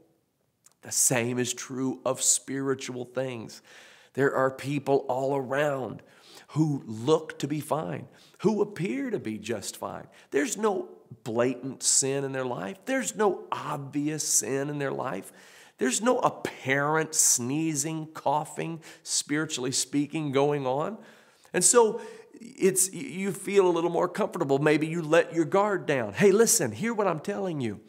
The 0.82 0.92
same 0.92 1.40
is 1.40 1.54
true 1.54 2.02
of 2.06 2.22
spiritual 2.22 3.06
things. 3.06 3.62
There 4.14 4.36
are 4.36 4.52
people 4.52 5.06
all 5.08 5.38
around 5.38 6.02
who 6.50 6.84
look 6.86 7.40
to 7.40 7.48
be 7.48 7.62
fine, 7.62 8.10
who 8.40 8.62
appear 8.62 9.12
to 9.12 9.20
be 9.20 9.38
just 9.38 9.78
fine. 9.78 10.08
There's 10.32 10.58
no 10.58 10.90
blatant 11.24 11.82
sin 11.82 12.26
in 12.26 12.34
their 12.34 12.46
life, 12.46 12.78
there's 12.84 13.16
no 13.16 13.46
obvious 13.54 14.28
sin 14.28 14.70
in 14.70 14.80
their 14.80 14.92
life. 14.92 15.32
There's 15.78 16.02
no 16.02 16.20
apparent 16.20 17.14
sneezing, 17.14 18.08
coughing, 18.08 18.82
spiritually 19.04 19.72
speaking, 19.72 20.32
going 20.32 20.66
on. 20.66 20.98
And 21.54 21.64
so 21.64 22.02
it's 22.40 22.94
you 22.94 23.32
feel 23.32 23.68
a 23.68 23.72
little 23.72 23.90
more 23.90 24.08
comfortable. 24.08 24.60
Maybe 24.60 24.88
you 24.88 25.02
let 25.02 25.34
your 25.34 25.46
guard 25.46 25.86
down. 25.86 26.14
Hey, 26.14 26.32
listen, 26.32 26.72
hear 26.72 26.94
what 26.94 27.08
I'm 27.08 27.20
telling 27.20 27.62
you. 27.62 27.80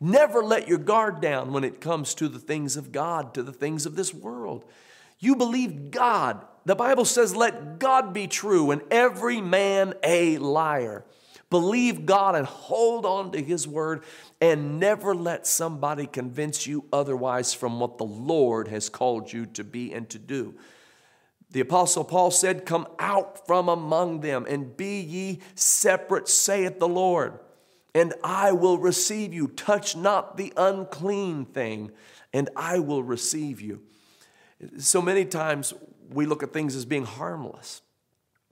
Never 0.00 0.42
let 0.42 0.68
your 0.68 0.78
guard 0.78 1.20
down 1.20 1.52
when 1.52 1.64
it 1.64 1.80
comes 1.80 2.14
to 2.16 2.28
the 2.28 2.38
things 2.38 2.76
of 2.76 2.92
God, 2.92 3.34
to 3.34 3.42
the 3.42 3.52
things 3.52 3.86
of 3.86 3.96
this 3.96 4.12
world. 4.12 4.64
You 5.18 5.36
believe 5.36 5.90
God. 5.90 6.44
The 6.66 6.74
Bible 6.74 7.04
says, 7.04 7.36
let 7.36 7.78
God 7.78 8.12
be 8.12 8.26
true 8.26 8.70
and 8.70 8.82
every 8.90 9.40
man 9.40 9.94
a 10.02 10.38
liar. 10.38 11.04
Believe 11.50 12.06
God 12.06 12.34
and 12.34 12.46
hold 12.46 13.06
on 13.06 13.32
to 13.32 13.42
His 13.42 13.68
word 13.68 14.04
and 14.40 14.80
never 14.80 15.14
let 15.14 15.46
somebody 15.46 16.06
convince 16.06 16.66
you 16.66 16.84
otherwise 16.92 17.54
from 17.54 17.80
what 17.80 17.98
the 17.98 18.04
Lord 18.04 18.68
has 18.68 18.88
called 18.88 19.32
you 19.32 19.46
to 19.46 19.64
be 19.64 19.92
and 19.92 20.08
to 20.10 20.18
do. 20.18 20.54
The 21.50 21.60
Apostle 21.60 22.04
Paul 22.04 22.30
said, 22.30 22.66
Come 22.66 22.86
out 22.98 23.46
from 23.46 23.68
among 23.68 24.20
them 24.20 24.46
and 24.48 24.76
be 24.76 25.00
ye 25.00 25.40
separate, 25.54 26.28
saith 26.28 26.80
the 26.80 26.88
Lord, 26.88 27.38
and 27.94 28.12
I 28.24 28.52
will 28.52 28.78
receive 28.78 29.32
you. 29.32 29.48
Touch 29.48 29.94
not 29.94 30.36
the 30.36 30.52
unclean 30.56 31.44
thing, 31.44 31.92
and 32.32 32.48
I 32.56 32.80
will 32.80 33.04
receive 33.04 33.60
you. 33.60 33.82
So 34.78 35.00
many 35.00 35.24
times 35.24 35.74
we 36.10 36.26
look 36.26 36.42
at 36.42 36.52
things 36.52 36.74
as 36.74 36.84
being 36.84 37.04
harmless, 37.04 37.82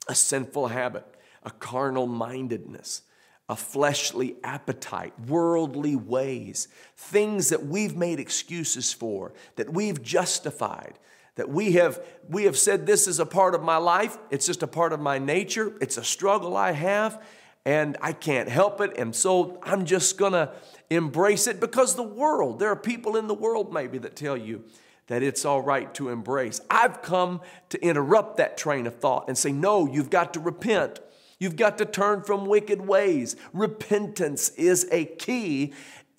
a 0.06 0.14
sinful 0.14 0.68
habit 0.68 1.12
a 1.44 1.50
carnal 1.50 2.06
mindedness, 2.06 3.02
a 3.48 3.56
fleshly 3.56 4.36
appetite, 4.44 5.12
worldly 5.26 5.96
ways, 5.96 6.68
things 6.96 7.48
that 7.48 7.66
we've 7.66 7.96
made 7.96 8.20
excuses 8.20 8.92
for, 8.92 9.32
that 9.56 9.72
we've 9.72 10.02
justified, 10.02 10.98
that 11.34 11.48
we 11.48 11.72
have, 11.72 12.02
we 12.28 12.44
have 12.44 12.58
said 12.58 12.86
this 12.86 13.08
is 13.08 13.18
a 13.18 13.26
part 13.26 13.54
of 13.54 13.62
my 13.62 13.76
life, 13.76 14.18
it's 14.30 14.46
just 14.46 14.62
a 14.62 14.66
part 14.66 14.92
of 14.92 15.00
my 15.00 15.18
nature, 15.18 15.76
it's 15.80 15.96
a 15.96 16.04
struggle 16.04 16.56
I 16.56 16.72
have, 16.72 17.22
and 17.64 17.96
I 18.00 18.12
can't 18.12 18.48
help 18.48 18.80
it, 18.80 18.96
and 18.98 19.14
so 19.14 19.58
I'm 19.62 19.84
just 19.84 20.18
gonna 20.18 20.52
embrace 20.90 21.46
it 21.46 21.60
because 21.60 21.94
the 21.94 22.02
world, 22.02 22.58
there 22.58 22.70
are 22.70 22.76
people 22.76 23.16
in 23.16 23.28
the 23.28 23.34
world 23.34 23.72
maybe 23.72 23.98
that 23.98 24.16
tell 24.16 24.36
you, 24.36 24.64
that 25.08 25.22
it's 25.22 25.44
all 25.44 25.60
right 25.60 25.92
to 25.94 26.08
embrace. 26.08 26.60
I've 26.70 27.02
come 27.02 27.40
to 27.70 27.84
interrupt 27.84 28.36
that 28.36 28.56
train 28.56 28.86
of 28.86 28.96
thought 28.96 29.26
and 29.28 29.36
say, 29.36 29.52
no, 29.52 29.86
you've 29.86 30.10
got 30.10 30.34
to 30.34 30.40
repent. 30.40 31.00
You've 31.42 31.56
got 31.56 31.76
to 31.78 31.84
turn 31.84 32.22
from 32.22 32.46
wicked 32.46 32.86
ways. 32.86 33.34
Repentance 33.52 34.50
is 34.50 34.86
a 34.92 35.06
key 35.06 35.72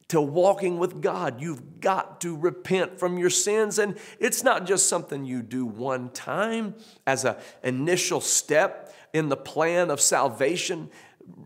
to 0.09 0.19
walking 0.19 0.79
with 0.79 1.01
God. 1.01 1.41
You've 1.41 1.79
got 1.79 2.19
to 2.21 2.35
repent 2.35 2.99
from 2.99 3.17
your 3.17 3.29
sins. 3.29 3.79
And 3.79 3.97
it's 4.19 4.43
not 4.43 4.65
just 4.65 4.89
something 4.89 5.23
you 5.23 5.41
do 5.41 5.65
one 5.65 6.09
time 6.09 6.75
as 7.07 7.23
an 7.23 7.37
initial 7.63 8.19
step 8.19 8.93
in 9.13 9.29
the 9.29 9.37
plan 9.37 9.89
of 9.89 10.01
salvation 10.01 10.89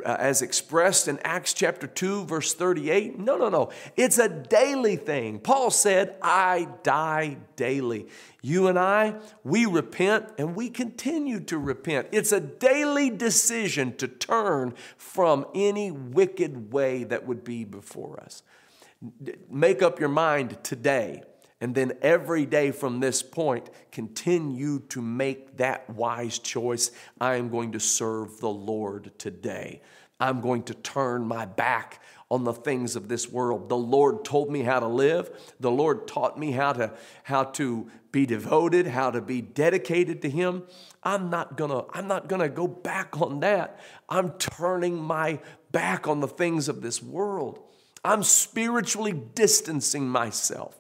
Uh, 0.04 0.16
as 0.20 0.42
expressed 0.42 1.08
in 1.08 1.20
Acts 1.24 1.54
chapter 1.54 1.86
2, 1.86 2.26
verse 2.26 2.54
38. 2.54 3.20
No, 3.20 3.38
no, 3.38 3.50
no. 3.50 3.70
It's 3.96 4.18
a 4.18 4.28
daily 4.28 4.96
thing. 4.96 5.40
Paul 5.40 5.70
said, 5.70 6.16
I 6.22 6.68
die 6.82 7.38
daily. 7.56 8.08
You 8.42 8.68
and 8.68 8.80
I, 8.80 9.16
we 9.44 9.66
repent 9.66 10.30
and 10.38 10.56
we 10.56 10.70
continue 10.70 11.40
to 11.42 11.58
repent. 11.58 12.08
It's 12.12 12.32
a 12.32 12.40
daily 12.40 13.10
decision 13.10 13.96
to 13.98 14.08
turn 14.08 14.74
from 14.98 15.46
any 15.54 15.92
wicked 15.92 16.72
way 16.72 17.04
that 17.04 17.28
would 17.28 17.44
be 17.44 17.64
before 17.64 18.20
us. 18.20 18.44
Make 19.50 19.82
up 19.82 20.00
your 20.00 20.10
mind 20.10 20.58
today 20.64 21.24
and 21.60 21.74
then 21.74 21.94
every 22.02 22.46
day 22.46 22.72
from 22.72 23.00
this 23.00 23.24
point, 23.24 23.70
continue 23.92 24.80
to 24.90 25.02
make 25.02 25.58
that 25.58 25.90
wise 25.90 26.38
choice. 26.38 26.92
I 27.20 27.36
am 27.36 27.50
going 27.50 27.72
to 27.72 27.80
serve 27.80 28.40
the 28.40 28.50
Lord 28.50 29.12
today. 29.18 29.82
I'm 30.20 30.42
going 30.42 30.64
to 30.64 30.74
turn 30.74 31.28
my 31.28 31.46
back 31.46 32.02
on 32.30 32.44
the 32.44 32.54
things 32.54 32.96
of 32.96 33.08
this 33.08 33.30
world. 33.30 33.70
The 33.70 33.78
Lord 33.78 34.26
told 34.26 34.52
me 34.52 34.62
how 34.62 34.80
to 34.80 34.88
live. 34.88 35.32
The 35.60 35.72
Lord 35.72 36.08
taught 36.08 36.38
me 36.38 36.52
how 36.52 36.74
to, 36.74 36.92
how 37.24 37.46
to 37.46 37.90
be 38.12 38.26
devoted, 38.26 38.88
how 38.88 39.12
to 39.12 39.22
be 39.22 39.42
dedicated 39.42 40.22
to 40.24 40.30
Him. 40.30 40.64
I'm 41.04 41.30
not 41.30 41.56
gonna, 41.56 41.86
I'm 41.94 42.08
not 42.08 42.28
gonna 42.28 42.50
go 42.50 42.68
back 42.68 43.20
on 43.22 43.40
that. 43.40 43.80
I'm 44.10 44.32
turning 44.32 44.98
my 44.98 45.40
back 45.72 46.08
on 46.08 46.20
the 46.20 46.28
things 46.28 46.68
of 46.68 46.82
this 46.82 47.02
world. 47.02 47.60
I'm 48.04 48.24
spiritually 48.24 49.14
distancing 49.14 50.08
myself. 50.10 50.80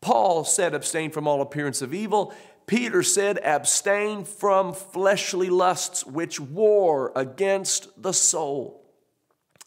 Paul 0.00 0.44
said, 0.44 0.74
abstain 0.74 1.10
from 1.10 1.26
all 1.26 1.40
appearance 1.40 1.82
of 1.82 1.92
evil. 1.92 2.32
Peter 2.66 3.02
said, 3.02 3.38
abstain 3.38 4.24
from 4.24 4.72
fleshly 4.72 5.50
lusts 5.50 6.04
which 6.04 6.38
war 6.38 7.12
against 7.16 8.00
the 8.00 8.12
soul. 8.12 8.84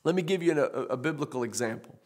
Let 0.03 0.15
me 0.15 0.21
give 0.21 0.41
you 0.41 0.53
a, 0.53 0.65
a, 0.65 0.97
biblical 0.97 1.43
example 1.43 1.99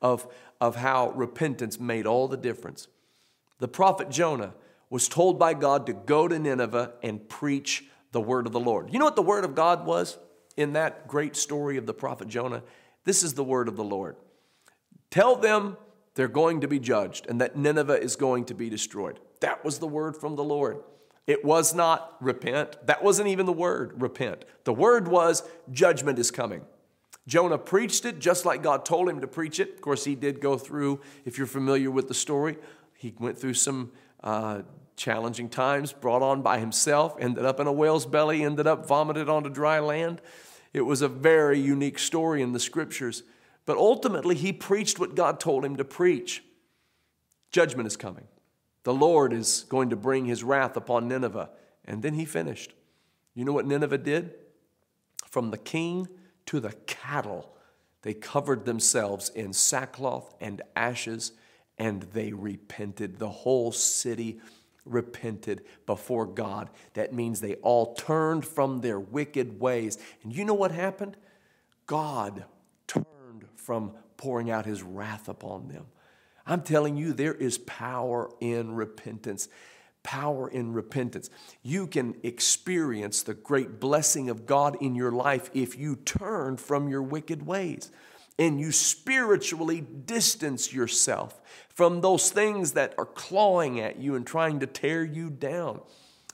of, 0.00 0.26
of 0.60 0.76
how 0.76 1.10
repentance 1.10 1.80
made 1.80 2.06
all 2.06 2.28
the 2.28 2.36
difference. 2.36 2.88
The 3.58 3.68
prophet 3.68 4.10
Jonah 4.10 4.54
was 4.90 5.08
told 5.08 5.38
by 5.38 5.54
God 5.54 5.86
to 5.86 5.92
go 5.92 6.28
to 6.28 6.38
Nineveh 6.38 6.92
and 7.02 7.28
preach 7.28 7.84
the 8.12 8.20
word 8.20 8.46
of 8.46 8.52
the 8.52 8.60
Lord. 8.60 8.92
You 8.92 8.98
know 8.98 9.06
what 9.06 9.16
the 9.16 9.22
word 9.22 9.44
of 9.44 9.54
God 9.54 9.86
was 9.86 10.18
in 10.56 10.74
that 10.74 11.08
great 11.08 11.34
story 11.34 11.76
of 11.78 11.86
the 11.86 11.94
prophet 11.94 12.28
Jonah? 12.28 12.62
This 13.04 13.22
is 13.22 13.34
the 13.34 13.44
word 13.44 13.68
of 13.68 13.76
the 13.76 13.84
Lord. 13.84 14.16
Tell 15.10 15.36
them 15.36 15.76
they're 16.14 16.28
going 16.28 16.60
to 16.60 16.68
be 16.68 16.78
judged 16.78 17.26
and 17.28 17.40
that 17.40 17.56
Nineveh 17.56 18.00
is 18.00 18.16
going 18.16 18.44
to 18.46 18.54
be 18.54 18.68
destroyed. 18.68 19.18
That 19.40 19.64
was 19.64 19.78
the 19.78 19.86
word 19.86 20.16
from 20.16 20.36
the 20.36 20.44
Lord. 20.44 20.82
It 21.26 21.44
was 21.44 21.74
not 21.74 22.16
repent. 22.20 22.86
That 22.86 23.02
wasn't 23.02 23.28
even 23.28 23.46
the 23.46 23.52
word, 23.52 24.00
repent. 24.00 24.44
The 24.64 24.72
word 24.72 25.08
was 25.08 25.42
judgment 25.70 26.18
is 26.18 26.30
coming. 26.30 26.62
Jonah 27.28 27.58
preached 27.58 28.04
it 28.04 28.18
just 28.18 28.44
like 28.44 28.62
God 28.62 28.84
told 28.84 29.08
him 29.08 29.20
to 29.20 29.28
preach 29.28 29.60
it. 29.60 29.74
Of 29.74 29.80
course, 29.80 30.04
he 30.04 30.16
did 30.16 30.40
go 30.40 30.58
through, 30.58 31.00
if 31.24 31.38
you're 31.38 31.46
familiar 31.46 31.90
with 31.90 32.08
the 32.08 32.14
story, 32.14 32.56
he 32.94 33.14
went 33.18 33.38
through 33.38 33.54
some 33.54 33.92
uh, 34.24 34.62
challenging 34.96 35.48
times 35.48 35.92
brought 35.92 36.22
on 36.22 36.42
by 36.42 36.58
himself, 36.58 37.16
ended 37.20 37.44
up 37.44 37.60
in 37.60 37.66
a 37.66 37.72
whale's 37.72 38.06
belly, 38.06 38.42
ended 38.42 38.66
up 38.66 38.86
vomited 38.86 39.28
onto 39.28 39.50
dry 39.50 39.78
land. 39.78 40.20
It 40.72 40.82
was 40.82 41.02
a 41.02 41.08
very 41.08 41.60
unique 41.60 41.98
story 41.98 42.42
in 42.42 42.52
the 42.52 42.60
scriptures. 42.60 43.22
But 43.64 43.76
ultimately, 43.76 44.34
he 44.34 44.52
preached 44.52 44.98
what 44.98 45.14
God 45.14 45.38
told 45.38 45.64
him 45.64 45.76
to 45.76 45.84
preach. 45.84 46.42
Judgment 47.50 47.86
is 47.86 47.96
coming. 47.96 48.26
The 48.84 48.94
Lord 48.94 49.32
is 49.32 49.64
going 49.68 49.90
to 49.90 49.96
bring 49.96 50.24
his 50.24 50.42
wrath 50.42 50.76
upon 50.76 51.08
Nineveh. 51.08 51.50
And 51.84 52.02
then 52.02 52.14
he 52.14 52.24
finished. 52.24 52.72
You 53.34 53.44
know 53.44 53.52
what 53.52 53.66
Nineveh 53.66 53.98
did? 53.98 54.34
From 55.28 55.50
the 55.50 55.58
king 55.58 56.08
to 56.46 56.60
the 56.60 56.72
cattle, 56.86 57.54
they 58.02 58.14
covered 58.14 58.64
themselves 58.64 59.28
in 59.30 59.52
sackcloth 59.52 60.34
and 60.40 60.60
ashes 60.74 61.32
and 61.78 62.02
they 62.12 62.32
repented. 62.32 63.18
The 63.18 63.30
whole 63.30 63.72
city 63.72 64.40
repented 64.84 65.64
before 65.86 66.26
God. 66.26 66.68
That 66.94 67.12
means 67.12 67.40
they 67.40 67.54
all 67.56 67.94
turned 67.94 68.44
from 68.44 68.80
their 68.80 68.98
wicked 68.98 69.60
ways. 69.60 69.98
And 70.22 70.34
you 70.34 70.44
know 70.44 70.54
what 70.54 70.72
happened? 70.72 71.16
God 71.86 72.44
from 73.64 73.92
pouring 74.16 74.50
out 74.50 74.66
his 74.66 74.82
wrath 74.82 75.28
upon 75.28 75.68
them. 75.68 75.86
I'm 76.46 76.62
telling 76.62 76.96
you, 76.96 77.12
there 77.12 77.34
is 77.34 77.58
power 77.58 78.30
in 78.40 78.74
repentance. 78.74 79.48
Power 80.02 80.48
in 80.48 80.72
repentance. 80.72 81.30
You 81.62 81.86
can 81.86 82.16
experience 82.24 83.22
the 83.22 83.34
great 83.34 83.78
blessing 83.78 84.28
of 84.28 84.46
God 84.46 84.76
in 84.80 84.94
your 84.94 85.12
life 85.12 85.50
if 85.54 85.78
you 85.78 85.96
turn 85.96 86.56
from 86.56 86.88
your 86.88 87.02
wicked 87.02 87.46
ways 87.46 87.90
and 88.38 88.58
you 88.58 88.72
spiritually 88.72 89.80
distance 89.80 90.72
yourself 90.72 91.40
from 91.68 92.00
those 92.00 92.30
things 92.30 92.72
that 92.72 92.94
are 92.98 93.06
clawing 93.06 93.78
at 93.78 93.98
you 93.98 94.16
and 94.16 94.26
trying 94.26 94.58
to 94.60 94.66
tear 94.66 95.04
you 95.04 95.30
down. 95.30 95.80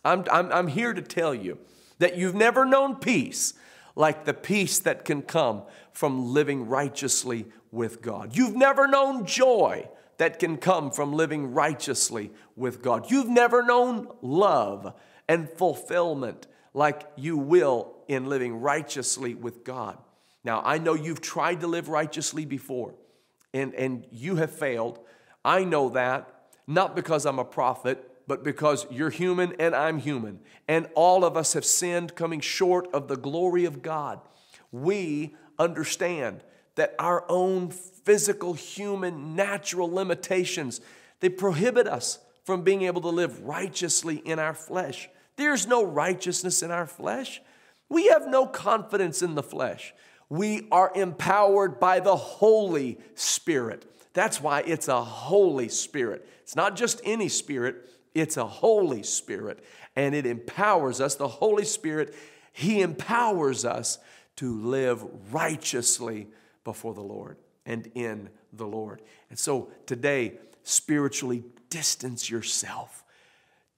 I'm, 0.05 0.25
I'm, 0.33 0.51
I'm 0.53 0.69
here 0.69 0.95
to 0.95 1.03
tell 1.03 1.35
you 1.35 1.59
that 1.99 2.17
you've 2.17 2.35
never 2.35 2.65
known 2.65 2.97
peace 2.97 3.53
like 3.99 4.25
the 4.25 4.33
peace 4.33 4.79
that 4.79 5.05
can 5.05 5.21
come 5.21 5.65
from 5.93 6.33
living 6.33 6.69
righteously 6.69 7.47
with 7.73 8.01
God. 8.01 8.37
You've 8.37 8.55
never 8.55 8.87
known 8.87 9.27
joy 9.27 9.89
that 10.19 10.39
can 10.39 10.57
come 10.57 10.93
from 10.93 11.13
living 11.13 11.53
righteously 11.53 12.31
with 12.55 12.81
God. 12.81 13.11
You've 13.11 13.29
never 13.29 13.65
known 13.65 14.09
love 14.23 14.95
and 15.29 15.51
fulfillment 15.51 16.47
like 16.75 17.09
you 17.17 17.37
will 17.37 17.97
in 18.07 18.27
living 18.27 18.61
righteously 18.61 19.35
with 19.35 19.65
God. 19.65 19.99
Now, 20.45 20.63
I 20.65 20.79
know 20.79 20.95
you've 20.95 21.21
tried 21.21 21.61
to 21.63 21.67
live 21.67 21.89
righteously 21.89 22.45
before 22.45 22.95
and, 23.53 23.75
and 23.75 24.07
you 24.13 24.37
have 24.37 24.53
failed. 24.53 25.01
I 25.45 25.65
know 25.65 25.89
that, 25.91 26.33
not 26.69 26.95
because 26.95 27.27
I'm 27.27 27.41
a 27.41 27.45
prophet, 27.45 28.09
but 28.29 28.45
because 28.45 28.87
you're 28.91 29.11
human 29.11 29.55
and 29.59 29.75
I'm 29.75 29.99
human. 29.99 30.39
And 30.69 30.89
all 30.95 31.25
of 31.25 31.37
us 31.37 31.55
have 31.55 31.65
sinned, 31.65 32.15
coming 32.15 32.41
short 32.41 32.87
of 32.93 33.09
the 33.09 33.17
glory 33.17 33.65
of 33.65 33.83
God. 33.83 34.21
We 34.71 35.35
understand 35.59 36.45
that 36.77 36.95
our 36.99 37.25
own 37.29 37.71
physical, 37.71 38.53
human, 38.53 39.35
natural 39.35 39.91
limitations, 39.91 40.81
they 41.21 41.31
prohibit 41.31 41.89
us 41.89 42.21
from 42.45 42.63
being 42.63 42.83
able 42.83 43.01
to 43.01 43.09
live 43.09 43.43
righteously 43.43 44.17
in 44.17 44.39
our 44.39 44.55
flesh. 44.55 45.09
There's 45.37 45.67
no 45.67 45.83
righteousness 45.83 46.63
in 46.63 46.71
our 46.71 46.87
flesh. 46.87 47.41
We 47.89 48.09
have 48.09 48.29
no 48.29 48.47
confidence 48.47 49.23
in 49.23 49.35
the 49.35 49.43
flesh. 49.43 49.95
We 50.29 50.69
are 50.71 50.93
empowered 50.95 51.81
by 51.81 52.01
the 52.01 52.17
Holy 52.17 52.99
Spirit. 53.15 53.87
That's 54.13 54.41
why 54.41 54.61
it's 54.61 54.89
a 54.89 55.03
Holy 55.03 55.69
Spirit. 55.69 56.29
It's 56.43 56.57
not 56.57 56.77
just 56.77 57.01
any 57.05 57.29
spirit, 57.29 57.89
it's 58.15 58.37
a 58.37 58.47
Holy 58.47 59.03
Spirit. 59.03 59.65
And 59.97 60.15
it 60.15 60.27
empowers 60.27 61.01
us. 61.01 61.15
The 61.15 61.29
Holy 61.29 61.65
Spirit, 61.65 62.15
He 62.53 62.81
empowers 62.81 63.65
us 63.65 63.99
to 64.37 64.61
live 64.61 65.05
righteously 65.33 66.29
before 66.65 66.95
the 66.95 67.03
Lord 67.03 67.37
and 67.67 67.91
in 67.95 68.31
the 68.53 68.67
Lord. 68.67 69.03
And 69.31 69.39
so 69.39 69.71
today, 69.87 70.39
spiritually 70.63 71.45
distance 71.71 72.31
yourself. 72.31 73.05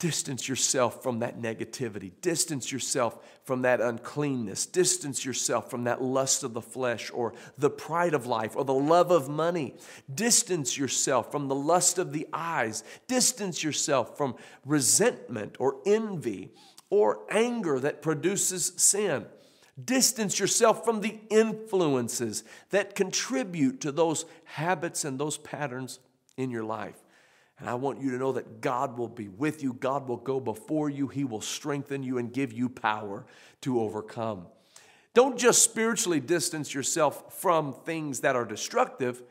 Distance 0.00 0.48
yourself 0.48 1.02
from 1.02 1.18
that 1.18 1.42
negativity. 1.42 2.10
Distance 2.22 2.72
yourself 2.72 3.18
from 3.44 3.60
that 3.62 3.82
uncleanness. 3.82 4.64
Distance 4.64 5.26
yourself 5.26 5.70
from 5.70 5.84
that 5.84 6.00
lust 6.00 6.42
of 6.42 6.54
the 6.54 6.62
flesh 6.62 7.10
or 7.12 7.34
the 7.58 7.68
pride 7.68 8.14
of 8.14 8.24
life 8.24 8.56
or 8.56 8.64
the 8.64 8.72
love 8.72 9.10
of 9.10 9.28
money. 9.28 9.74
Distance 10.12 10.78
yourself 10.78 11.30
from 11.30 11.48
the 11.48 11.54
lust 11.54 11.98
of 11.98 12.14
the 12.14 12.26
eyes. 12.32 12.82
Distance 13.08 13.62
yourself 13.62 14.16
from 14.16 14.36
resentment 14.64 15.56
or 15.58 15.76
envy 15.84 16.50
or 16.88 17.20
anger 17.30 17.78
that 17.78 18.00
produces 18.00 18.72
sin. 18.76 19.26
Distance 19.84 20.38
yourself 20.38 20.82
from 20.82 21.02
the 21.02 21.20
influences 21.28 22.42
that 22.70 22.94
contribute 22.94 23.82
to 23.82 23.92
those 23.92 24.24
habits 24.44 25.04
and 25.04 25.20
those 25.20 25.36
patterns 25.36 26.00
in 26.38 26.50
your 26.50 26.64
life. 26.64 26.96
And 27.60 27.68
I 27.68 27.74
want 27.74 28.00
you 28.00 28.10
to 28.10 28.18
know 28.18 28.32
that 28.32 28.60
God 28.60 28.98
will 28.98 29.08
be 29.08 29.28
with 29.28 29.62
you, 29.62 29.74
God 29.74 30.08
will 30.08 30.16
go 30.16 30.40
before 30.40 30.90
you, 30.90 31.06
He 31.08 31.24
will 31.24 31.40
strengthen 31.40 32.02
you 32.02 32.18
and 32.18 32.32
give 32.32 32.52
you 32.52 32.68
power 32.68 33.24
to 33.60 33.80
overcome. 33.80 34.46
Don't 35.14 35.38
just 35.38 35.62
spiritually 35.62 36.20
distance 36.20 36.74
yourself 36.74 37.40
from 37.40 37.72
things 37.72 38.20
that 38.20 38.36
are 38.36 38.44
destructive, 38.44 39.22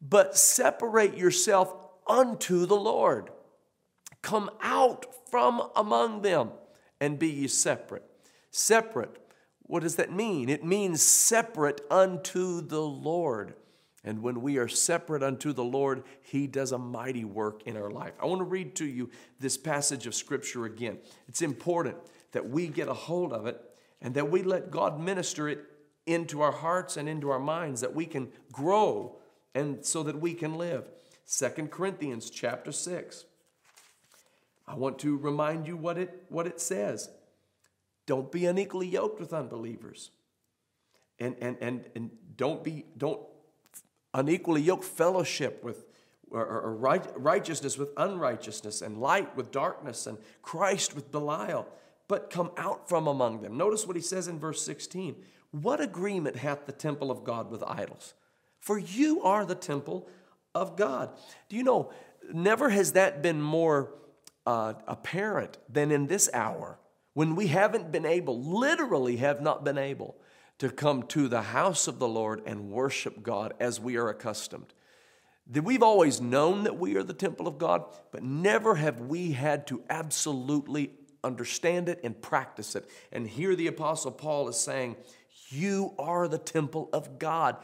but 0.00 0.36
separate 0.36 1.16
yourself 1.16 1.74
unto 2.06 2.66
the 2.66 2.76
Lord. 2.76 3.30
Come 4.22 4.50
out 4.60 5.06
from 5.30 5.62
among 5.74 6.22
them 6.22 6.50
and 7.00 7.18
be 7.18 7.28
ye 7.28 7.48
separate. 7.48 8.04
Separate 8.50 9.16
what 9.70 9.84
does 9.84 9.94
that 9.96 10.10
mean? 10.10 10.48
It 10.48 10.64
means 10.64 11.00
separate 11.00 11.80
unto 11.88 12.60
the 12.60 12.82
Lord. 12.82 13.54
And 14.02 14.22
when 14.22 14.40
we 14.40 14.56
are 14.56 14.68
separate 14.68 15.22
unto 15.22 15.52
the 15.52 15.64
Lord, 15.64 16.04
He 16.22 16.46
does 16.46 16.72
a 16.72 16.78
mighty 16.78 17.24
work 17.24 17.62
in 17.66 17.76
our 17.76 17.90
life. 17.90 18.12
I 18.20 18.26
want 18.26 18.40
to 18.40 18.44
read 18.44 18.74
to 18.76 18.86
you 18.86 19.10
this 19.38 19.56
passage 19.56 20.06
of 20.06 20.14
Scripture 20.14 20.64
again. 20.64 20.98
It's 21.28 21.42
important 21.42 21.96
that 22.32 22.48
we 22.48 22.68
get 22.68 22.88
a 22.88 22.94
hold 22.94 23.32
of 23.32 23.46
it 23.46 23.60
and 24.00 24.14
that 24.14 24.30
we 24.30 24.42
let 24.42 24.70
God 24.70 24.98
minister 24.98 25.48
it 25.48 25.64
into 26.06 26.40
our 26.40 26.52
hearts 26.52 26.96
and 26.96 27.08
into 27.08 27.30
our 27.30 27.38
minds, 27.38 27.82
that 27.82 27.94
we 27.94 28.06
can 28.06 28.28
grow 28.50 29.16
and 29.54 29.84
so 29.84 30.02
that 30.02 30.18
we 30.18 30.32
can 30.32 30.54
live. 30.54 30.88
Second 31.24 31.70
Corinthians 31.70 32.30
chapter 32.30 32.72
6. 32.72 33.24
I 34.66 34.74
want 34.76 34.98
to 35.00 35.16
remind 35.16 35.66
you 35.66 35.76
what 35.76 35.98
it, 35.98 36.24
what 36.28 36.46
it 36.46 36.60
says. 36.60 37.10
Don't 38.06 38.32
be 38.32 38.46
unequally 38.46 38.86
yoked 38.86 39.20
with 39.20 39.32
unbelievers. 39.32 40.10
And, 41.18 41.36
and, 41.40 41.56
and, 41.60 41.84
and 41.94 42.10
don't 42.36 42.64
be, 42.64 42.86
don't 42.96 43.20
unequally 44.14 44.62
yoke 44.62 44.84
fellowship 44.84 45.62
with 45.62 45.84
or, 46.30 46.46
or 46.46 46.74
right, 46.74 47.04
righteousness 47.16 47.76
with 47.76 47.90
unrighteousness 47.96 48.82
and 48.82 49.00
light 49.00 49.36
with 49.36 49.50
darkness 49.50 50.06
and 50.06 50.18
Christ 50.42 50.94
with 50.94 51.10
Belial, 51.10 51.66
but 52.08 52.30
come 52.30 52.52
out 52.56 52.88
from 52.88 53.06
among 53.06 53.42
them. 53.42 53.56
Notice 53.56 53.86
what 53.86 53.96
he 53.96 54.02
says 54.02 54.28
in 54.28 54.38
verse 54.38 54.62
16. 54.62 55.16
What 55.50 55.80
agreement 55.80 56.36
hath 56.36 56.66
the 56.66 56.72
temple 56.72 57.10
of 57.10 57.24
God 57.24 57.50
with 57.50 57.64
idols? 57.64 58.14
For 58.60 58.78
you 58.78 59.22
are 59.22 59.44
the 59.44 59.54
temple 59.54 60.08
of 60.54 60.76
God. 60.76 61.10
Do 61.48 61.56
you 61.56 61.64
know, 61.64 61.90
never 62.32 62.70
has 62.70 62.92
that 62.92 63.22
been 63.22 63.42
more 63.42 63.92
uh, 64.46 64.74
apparent 64.86 65.58
than 65.68 65.90
in 65.90 66.06
this 66.06 66.30
hour 66.32 66.78
when 67.14 67.34
we 67.34 67.48
haven't 67.48 67.90
been 67.90 68.06
able, 68.06 68.40
literally 68.40 69.16
have 69.16 69.40
not 69.40 69.64
been 69.64 69.78
able, 69.78 70.16
to 70.60 70.68
come 70.68 71.02
to 71.04 71.26
the 71.26 71.40
house 71.40 71.88
of 71.88 71.98
the 71.98 72.06
Lord 72.06 72.42
and 72.44 72.70
worship 72.70 73.22
God 73.22 73.54
as 73.58 73.80
we 73.80 73.96
are 73.96 74.10
accustomed. 74.10 74.74
That 75.50 75.64
we've 75.64 75.82
always 75.82 76.20
known 76.20 76.64
that 76.64 76.78
we 76.78 76.96
are 76.96 77.02
the 77.02 77.14
temple 77.14 77.48
of 77.48 77.56
God, 77.56 77.84
but 78.12 78.22
never 78.22 78.74
have 78.74 79.00
we 79.00 79.32
had 79.32 79.66
to 79.68 79.82
absolutely 79.88 80.92
understand 81.24 81.88
it 81.88 82.00
and 82.04 82.20
practice 82.20 82.76
it. 82.76 82.88
And 83.10 83.26
here 83.26 83.56
the 83.56 83.68
Apostle 83.68 84.12
Paul 84.12 84.48
is 84.48 84.60
saying, 84.60 84.96
You 85.48 85.94
are 85.98 86.28
the 86.28 86.38
temple 86.38 86.90
of 86.92 87.18
God. 87.18 87.56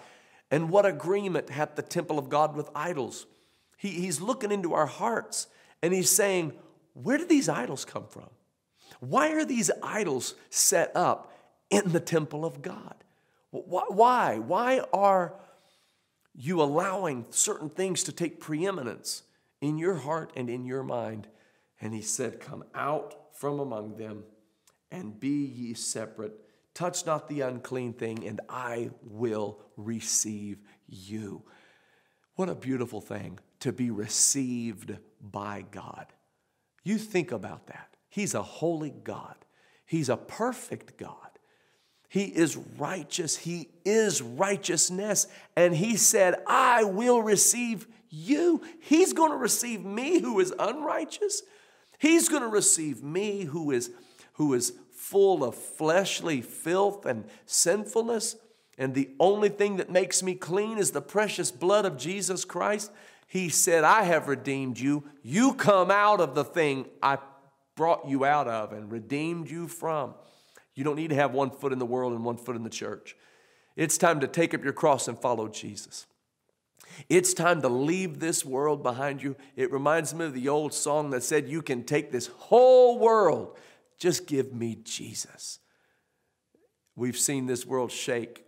And 0.50 0.70
what 0.70 0.86
agreement 0.86 1.50
hath 1.50 1.76
the 1.76 1.82
temple 1.82 2.18
of 2.18 2.30
God 2.30 2.56
with 2.56 2.70
idols? 2.74 3.26
He, 3.76 3.90
he's 3.90 4.22
looking 4.22 4.50
into 4.50 4.72
our 4.72 4.86
hearts 4.86 5.48
and 5.82 5.92
he's 5.92 6.10
saying, 6.10 6.54
Where 6.94 7.18
did 7.18 7.28
these 7.28 7.50
idols 7.50 7.84
come 7.84 8.06
from? 8.08 8.30
Why 9.00 9.32
are 9.32 9.44
these 9.44 9.70
idols 9.82 10.34
set 10.48 10.96
up 10.96 11.34
in 11.70 11.92
the 11.92 12.00
temple 12.00 12.44
of 12.44 12.62
God? 12.62 12.94
Why? 13.50 14.38
Why 14.38 14.80
are 14.92 15.34
you 16.34 16.60
allowing 16.60 17.26
certain 17.30 17.70
things 17.70 18.02
to 18.04 18.12
take 18.12 18.40
preeminence 18.40 19.22
in 19.60 19.78
your 19.78 19.96
heart 19.96 20.32
and 20.36 20.50
in 20.50 20.64
your 20.64 20.82
mind? 20.82 21.28
And 21.80 21.94
he 21.94 22.02
said, 22.02 22.40
Come 22.40 22.64
out 22.74 23.14
from 23.34 23.60
among 23.60 23.96
them 23.96 24.24
and 24.90 25.18
be 25.18 25.44
ye 25.44 25.74
separate. 25.74 26.32
Touch 26.74 27.06
not 27.06 27.28
the 27.28 27.40
unclean 27.40 27.94
thing, 27.94 28.26
and 28.26 28.40
I 28.48 28.90
will 29.02 29.60
receive 29.76 30.58
you. 30.86 31.42
What 32.34 32.50
a 32.50 32.54
beautiful 32.54 33.00
thing 33.00 33.38
to 33.60 33.72
be 33.72 33.90
received 33.90 34.96
by 35.20 35.64
God. 35.70 36.06
You 36.84 36.98
think 36.98 37.32
about 37.32 37.68
that. 37.68 37.96
He's 38.08 38.34
a 38.34 38.42
holy 38.42 38.90
God. 38.90 39.36
He's 39.86 40.08
a 40.08 40.16
perfect 40.16 40.98
God. 40.98 41.25
He 42.16 42.24
is 42.24 42.56
righteous. 42.78 43.36
He 43.36 43.68
is 43.84 44.22
righteousness. 44.22 45.26
And 45.54 45.76
He 45.76 45.98
said, 45.98 46.36
I 46.46 46.82
will 46.82 47.20
receive 47.20 47.86
you. 48.08 48.62
He's 48.80 49.12
going 49.12 49.32
to 49.32 49.36
receive 49.36 49.84
me 49.84 50.20
who 50.20 50.40
is 50.40 50.50
unrighteous. 50.58 51.42
He's 51.98 52.30
going 52.30 52.40
to 52.40 52.48
receive 52.48 53.02
me 53.02 53.42
who 53.42 53.70
is, 53.70 53.90
who 54.32 54.54
is 54.54 54.72
full 54.92 55.44
of 55.44 55.56
fleshly 55.56 56.40
filth 56.40 57.04
and 57.04 57.26
sinfulness. 57.44 58.36
And 58.78 58.94
the 58.94 59.10
only 59.20 59.50
thing 59.50 59.76
that 59.76 59.90
makes 59.90 60.22
me 60.22 60.36
clean 60.36 60.78
is 60.78 60.92
the 60.92 61.02
precious 61.02 61.50
blood 61.50 61.84
of 61.84 61.98
Jesus 61.98 62.46
Christ. 62.46 62.90
He 63.26 63.50
said, 63.50 63.84
I 63.84 64.04
have 64.04 64.26
redeemed 64.26 64.78
you. 64.78 65.04
You 65.22 65.52
come 65.52 65.90
out 65.90 66.22
of 66.22 66.34
the 66.34 66.44
thing 66.44 66.86
I 67.02 67.18
brought 67.74 68.08
you 68.08 68.24
out 68.24 68.48
of 68.48 68.72
and 68.72 68.90
redeemed 68.90 69.50
you 69.50 69.68
from. 69.68 70.14
You 70.76 70.84
don't 70.84 70.94
need 70.94 71.10
to 71.10 71.16
have 71.16 71.32
one 71.32 71.50
foot 71.50 71.72
in 71.72 71.80
the 71.80 71.86
world 71.86 72.12
and 72.12 72.24
one 72.24 72.36
foot 72.36 72.54
in 72.54 72.62
the 72.62 72.70
church. 72.70 73.16
It's 73.74 73.98
time 73.98 74.20
to 74.20 74.28
take 74.28 74.54
up 74.54 74.62
your 74.62 74.72
cross 74.72 75.08
and 75.08 75.18
follow 75.18 75.48
Jesus. 75.48 76.06
It's 77.08 77.34
time 77.34 77.62
to 77.62 77.68
leave 77.68 78.20
this 78.20 78.44
world 78.44 78.82
behind 78.82 79.22
you. 79.22 79.36
It 79.56 79.72
reminds 79.72 80.14
me 80.14 80.26
of 80.26 80.34
the 80.34 80.48
old 80.48 80.72
song 80.72 81.10
that 81.10 81.22
said, 81.22 81.48
You 81.48 81.62
can 81.62 81.82
take 81.82 82.12
this 82.12 82.28
whole 82.28 82.98
world, 82.98 83.58
just 83.98 84.26
give 84.26 84.52
me 84.54 84.78
Jesus. 84.84 85.58
We've 86.94 87.18
seen 87.18 87.46
this 87.46 87.66
world 87.66 87.90
shake 87.90 88.44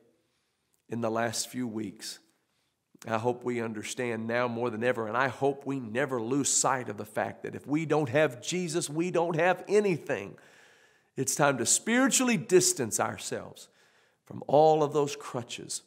in 0.88 1.00
the 1.00 1.10
last 1.10 1.48
few 1.48 1.66
weeks. 1.66 2.18
I 3.06 3.18
hope 3.18 3.44
we 3.44 3.60
understand 3.60 4.26
now 4.26 4.48
more 4.48 4.70
than 4.70 4.82
ever, 4.82 5.06
and 5.06 5.16
I 5.16 5.28
hope 5.28 5.64
we 5.64 5.78
never 5.78 6.20
lose 6.20 6.48
sight 6.48 6.88
of 6.88 6.96
the 6.96 7.04
fact 7.04 7.42
that 7.44 7.54
if 7.54 7.66
we 7.66 7.86
don't 7.86 8.08
have 8.08 8.42
Jesus, 8.42 8.90
we 8.90 9.10
don't 9.10 9.36
have 9.36 9.62
anything. 9.68 10.36
It's 11.18 11.34
time 11.34 11.58
to 11.58 11.66
spiritually 11.66 12.36
distance 12.36 12.98
ourselves 12.98 13.68
from 14.24 14.42
all 14.46 14.82
of 14.82 14.92
those 14.92 15.16
crutches 15.16 15.82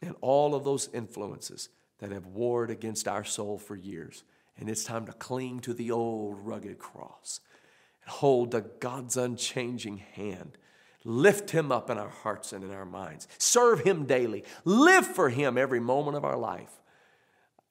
and 0.00 0.14
all 0.20 0.54
of 0.54 0.64
those 0.64 0.88
influences 0.94 1.68
that 1.98 2.12
have 2.12 2.26
warred 2.26 2.70
against 2.70 3.08
our 3.08 3.24
soul 3.24 3.58
for 3.58 3.76
years. 3.76 4.24
And 4.56 4.70
it's 4.70 4.84
time 4.84 5.06
to 5.06 5.12
cling 5.12 5.60
to 5.60 5.74
the 5.74 5.90
old 5.90 6.38
rugged 6.40 6.78
cross 6.78 7.40
and 8.02 8.10
hold 8.10 8.52
to 8.52 8.62
God's 8.80 9.16
unchanging 9.16 9.98
hand 9.98 10.56
Lift 11.04 11.50
him 11.50 11.70
up 11.70 11.90
in 11.90 11.98
our 11.98 12.08
hearts 12.08 12.52
and 12.52 12.64
in 12.64 12.70
our 12.70 12.84
minds. 12.84 13.28
Serve 13.38 13.80
him 13.80 14.04
daily. 14.04 14.44
Live 14.64 15.06
for 15.06 15.30
him 15.30 15.56
every 15.56 15.80
moment 15.80 16.16
of 16.16 16.24
our 16.24 16.36
life. 16.36 16.70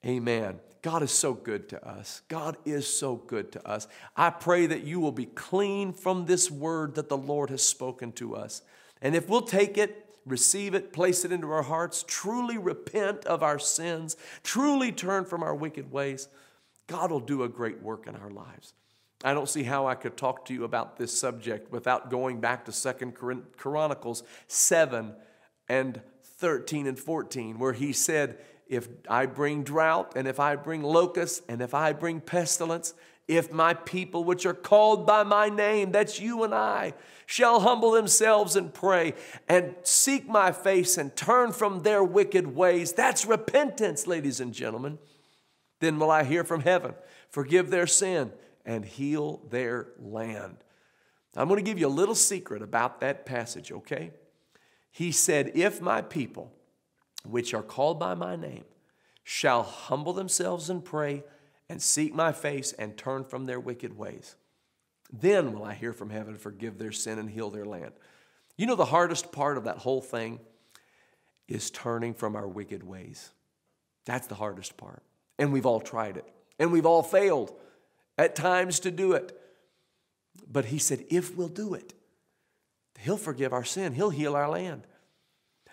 Amen. 0.04 0.60
God 0.82 1.02
is 1.02 1.10
so 1.10 1.34
good 1.34 1.68
to 1.70 1.86
us. 1.86 2.22
God 2.28 2.56
is 2.64 2.86
so 2.86 3.16
good 3.16 3.52
to 3.52 3.68
us. 3.68 3.88
I 4.16 4.30
pray 4.30 4.66
that 4.66 4.84
you 4.84 5.00
will 5.00 5.12
be 5.12 5.26
clean 5.26 5.92
from 5.92 6.26
this 6.26 6.50
word 6.50 6.94
that 6.94 7.08
the 7.08 7.16
Lord 7.16 7.50
has 7.50 7.62
spoken 7.62 8.12
to 8.12 8.36
us. 8.36 8.62
And 9.02 9.14
if 9.14 9.28
we'll 9.28 9.42
take 9.42 9.76
it, 9.76 10.06
receive 10.24 10.74
it, 10.74 10.92
place 10.92 11.24
it 11.24 11.32
into 11.32 11.50
our 11.50 11.62
hearts, 11.62 12.04
truly 12.06 12.58
repent 12.58 13.24
of 13.24 13.42
our 13.42 13.58
sins, 13.58 14.16
truly 14.42 14.92
turn 14.92 15.24
from 15.24 15.42
our 15.42 15.54
wicked 15.54 15.90
ways, 15.90 16.28
God 16.86 17.10
will 17.10 17.20
do 17.20 17.42
a 17.42 17.48
great 17.48 17.82
work 17.82 18.06
in 18.06 18.16
our 18.16 18.30
lives. 18.30 18.72
I 19.24 19.34
don't 19.34 19.48
see 19.48 19.64
how 19.64 19.86
I 19.86 19.96
could 19.96 20.16
talk 20.16 20.44
to 20.46 20.54
you 20.54 20.64
about 20.64 20.96
this 20.96 21.18
subject 21.18 21.72
without 21.72 22.08
going 22.08 22.40
back 22.40 22.64
to 22.66 22.72
Second 22.72 23.14
Chronicles 23.56 24.22
7 24.46 25.12
and 25.68 26.00
13 26.38 26.86
and 26.86 26.98
14, 26.98 27.58
where 27.58 27.72
he 27.72 27.92
said, 27.92 28.38
If 28.68 28.88
I 29.08 29.26
bring 29.26 29.62
drought, 29.62 30.12
and 30.14 30.28
if 30.28 30.38
I 30.38 30.56
bring 30.56 30.82
locusts, 30.82 31.42
and 31.48 31.62
if 31.62 31.72
I 31.74 31.92
bring 31.92 32.20
pestilence, 32.20 32.94
if 33.26 33.52
my 33.52 33.74
people, 33.74 34.24
which 34.24 34.46
are 34.46 34.54
called 34.54 35.06
by 35.06 35.22
my 35.22 35.48
name, 35.48 35.92
that's 35.92 36.18
you 36.18 36.44
and 36.44 36.54
I, 36.54 36.94
shall 37.26 37.60
humble 37.60 37.90
themselves 37.90 38.56
and 38.56 38.72
pray 38.72 39.14
and 39.48 39.74
seek 39.82 40.26
my 40.26 40.50
face 40.50 40.96
and 40.96 41.14
turn 41.14 41.52
from 41.52 41.82
their 41.82 42.02
wicked 42.02 42.54
ways, 42.54 42.92
that's 42.92 43.26
repentance, 43.26 44.06
ladies 44.06 44.40
and 44.40 44.54
gentlemen. 44.54 44.98
Then 45.80 45.98
will 45.98 46.10
I 46.10 46.24
hear 46.24 46.42
from 46.42 46.62
heaven, 46.62 46.94
forgive 47.30 47.70
their 47.70 47.86
sin 47.86 48.32
and 48.64 48.84
heal 48.84 49.42
their 49.50 49.88
land. 49.98 50.56
I'm 51.36 51.48
going 51.48 51.62
to 51.62 51.70
give 51.70 51.78
you 51.78 51.86
a 51.86 51.88
little 51.88 52.14
secret 52.14 52.62
about 52.62 53.00
that 53.00 53.24
passage, 53.26 53.70
okay? 53.70 54.10
He 54.90 55.12
said, 55.12 55.52
If 55.54 55.80
my 55.80 56.02
people, 56.02 56.52
which 57.24 57.54
are 57.54 57.62
called 57.62 57.98
by 57.98 58.14
my 58.14 58.36
name, 58.36 58.64
shall 59.24 59.62
humble 59.62 60.12
themselves 60.12 60.70
and 60.70 60.84
pray 60.84 61.22
and 61.68 61.82
seek 61.82 62.14
my 62.14 62.32
face 62.32 62.72
and 62.72 62.96
turn 62.96 63.24
from 63.24 63.44
their 63.44 63.60
wicked 63.60 63.96
ways, 63.96 64.36
then 65.12 65.52
will 65.52 65.64
I 65.64 65.74
hear 65.74 65.92
from 65.92 66.10
heaven, 66.10 66.36
forgive 66.36 66.78
their 66.78 66.92
sin, 66.92 67.18
and 67.18 67.28
heal 67.30 67.50
their 67.50 67.64
land. 67.64 67.92
You 68.56 68.66
know, 68.66 68.74
the 68.74 68.86
hardest 68.86 69.32
part 69.32 69.56
of 69.56 69.64
that 69.64 69.78
whole 69.78 70.00
thing 70.00 70.40
is 71.46 71.70
turning 71.70 72.14
from 72.14 72.36
our 72.36 72.48
wicked 72.48 72.82
ways. 72.82 73.30
That's 74.04 74.26
the 74.26 74.34
hardest 74.34 74.76
part. 74.76 75.02
And 75.38 75.52
we've 75.52 75.66
all 75.66 75.80
tried 75.80 76.16
it, 76.16 76.26
and 76.58 76.72
we've 76.72 76.86
all 76.86 77.02
failed 77.02 77.52
at 78.16 78.34
times 78.34 78.80
to 78.80 78.90
do 78.90 79.12
it. 79.12 79.38
But 80.50 80.66
he 80.66 80.78
said, 80.78 81.04
if 81.10 81.36
we'll 81.36 81.48
do 81.48 81.74
it, 81.74 81.94
he'll 82.98 83.16
forgive 83.16 83.52
our 83.52 83.64
sin, 83.64 83.92
he'll 83.92 84.10
heal 84.10 84.34
our 84.34 84.48
land. 84.48 84.86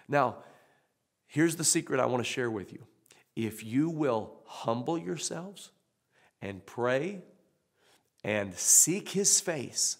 Now, 0.07 0.37
here's 1.27 1.55
the 1.55 1.63
secret 1.63 1.99
I 1.99 2.05
want 2.05 2.23
to 2.23 2.29
share 2.29 2.51
with 2.51 2.71
you. 2.71 2.85
If 3.35 3.63
you 3.63 3.89
will 3.89 4.39
humble 4.45 4.97
yourselves 4.97 5.71
and 6.41 6.65
pray 6.65 7.21
and 8.23 8.53
seek 8.55 9.09
his 9.09 9.41
face, 9.41 9.97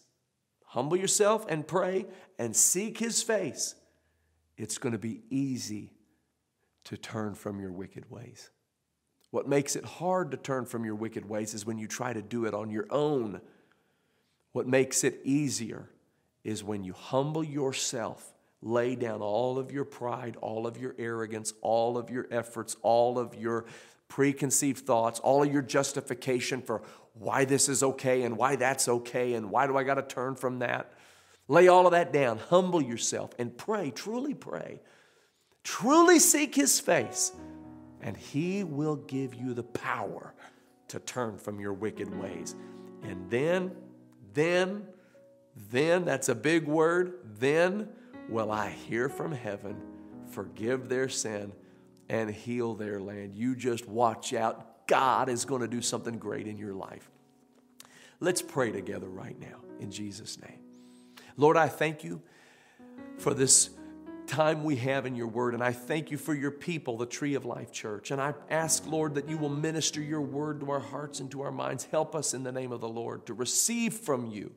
humble 0.65 0.97
yourself 0.97 1.45
and 1.49 1.67
pray 1.67 2.05
and 2.39 2.55
seek 2.55 2.97
his 2.97 3.21
face, 3.21 3.75
it's 4.57 4.77
going 4.77 4.93
to 4.93 4.99
be 4.99 5.21
easy 5.29 5.91
to 6.85 6.97
turn 6.97 7.33
from 7.33 7.59
your 7.59 7.71
wicked 7.71 8.09
ways. 8.09 8.49
What 9.31 9.47
makes 9.49 9.75
it 9.75 9.83
hard 9.83 10.31
to 10.31 10.37
turn 10.37 10.65
from 10.65 10.85
your 10.85 10.95
wicked 10.95 11.27
ways 11.27 11.53
is 11.53 11.65
when 11.65 11.77
you 11.77 11.87
try 11.87 12.13
to 12.13 12.21
do 12.21 12.45
it 12.45 12.53
on 12.53 12.69
your 12.69 12.85
own. 12.89 13.41
What 14.53 14.67
makes 14.67 15.03
it 15.03 15.19
easier 15.25 15.89
is 16.43 16.63
when 16.63 16.83
you 16.83 16.93
humble 16.93 17.43
yourself, 17.43 18.34
lay 18.65 18.95
down 18.95 19.21
all 19.21 19.59
of 19.59 19.71
your 19.71 19.85
pride, 19.85 20.35
all 20.41 20.65
of 20.65 20.77
your 20.77 20.95
arrogance, 20.97 21.53
all 21.61 21.97
of 21.97 22.09
your 22.09 22.27
efforts, 22.31 22.75
all 22.81 23.19
of 23.19 23.35
your 23.35 23.65
preconceived 24.07 24.85
thoughts, 24.85 25.19
all 25.19 25.43
of 25.43 25.53
your 25.53 25.61
justification 25.61 26.61
for 26.61 26.81
why 27.13 27.45
this 27.45 27.69
is 27.69 27.83
okay 27.83 28.23
and 28.23 28.35
why 28.35 28.55
that's 28.55 28.87
okay 28.87 29.35
and 29.35 29.51
why 29.51 29.67
do 29.67 29.77
I 29.77 29.83
got 29.83 29.95
to 29.95 30.01
turn 30.01 30.35
from 30.35 30.59
that. 30.59 30.91
Lay 31.47 31.67
all 31.67 31.85
of 31.85 31.91
that 31.91 32.11
down, 32.11 32.39
humble 32.39 32.81
yourself, 32.81 33.31
and 33.37 33.55
pray, 33.55 33.91
truly 33.91 34.33
pray. 34.33 34.81
Truly 35.63 36.17
seek 36.17 36.55
His 36.55 36.79
face 36.79 37.31
and 38.01 38.17
He 38.17 38.63
will 38.63 38.95
give 38.95 39.35
you 39.35 39.53
the 39.53 39.63
power 39.63 40.33
to 40.87 40.99
turn 40.99 41.37
from 41.37 41.59
your 41.59 41.73
wicked 41.73 42.19
ways. 42.19 42.55
And 43.03 43.29
then, 43.29 43.75
then, 44.33 44.87
then, 45.69 46.03
that's 46.03 46.29
a 46.29 46.35
big 46.35 46.67
word, 46.67 47.19
then 47.37 47.89
will 48.29 48.51
I 48.51 48.69
hear 48.69 49.09
from 49.09 49.31
heaven, 49.31 49.77
forgive 50.31 50.89
their 50.89 51.09
sin, 51.09 51.53
and 52.09 52.29
heal 52.29 52.75
their 52.75 52.99
land. 52.99 53.35
You 53.35 53.55
just 53.55 53.87
watch 53.87 54.33
out. 54.33 54.87
God 54.87 55.29
is 55.29 55.45
going 55.45 55.61
to 55.61 55.67
do 55.67 55.81
something 55.81 56.17
great 56.17 56.47
in 56.47 56.57
your 56.57 56.73
life. 56.73 57.09
Let's 58.19 58.41
pray 58.41 58.71
together 58.71 59.07
right 59.07 59.39
now 59.39 59.61
in 59.79 59.91
Jesus' 59.91 60.39
name. 60.39 60.59
Lord, 61.37 61.57
I 61.57 61.67
thank 61.67 62.03
you 62.03 62.21
for 63.17 63.33
this 63.33 63.69
time 64.27 64.63
we 64.63 64.75
have 64.77 65.05
in 65.05 65.15
your 65.15 65.27
word. 65.27 65.53
And 65.53 65.63
I 65.63 65.71
thank 65.71 66.11
you 66.11 66.17
for 66.17 66.33
your 66.33 66.51
people, 66.51 66.97
the 66.97 67.05
Tree 67.05 67.35
of 67.35 67.45
Life 67.45 67.71
Church. 67.71 68.11
And 68.11 68.21
I 68.21 68.33
ask, 68.49 68.85
Lord, 68.87 69.15
that 69.15 69.29
you 69.29 69.37
will 69.37 69.49
minister 69.49 70.01
your 70.01 70.21
word 70.21 70.59
to 70.61 70.71
our 70.71 70.79
hearts 70.79 71.19
and 71.19 71.29
to 71.31 71.41
our 71.41 71.51
minds. 71.51 71.85
Help 71.85 72.15
us 72.15 72.33
in 72.33 72.43
the 72.43 72.51
name 72.51 72.71
of 72.71 72.81
the 72.81 72.89
Lord 72.89 73.25
to 73.27 73.33
receive 73.33 73.93
from 73.93 74.27
you 74.27 74.51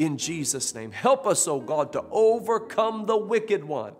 in 0.00 0.16
Jesus' 0.16 0.74
name. 0.74 0.92
Help 0.92 1.26
us, 1.26 1.46
oh 1.46 1.60
God, 1.60 1.92
to 1.92 2.02
overcome 2.10 3.04
the 3.04 3.18
wicked 3.18 3.62
one 3.62 3.92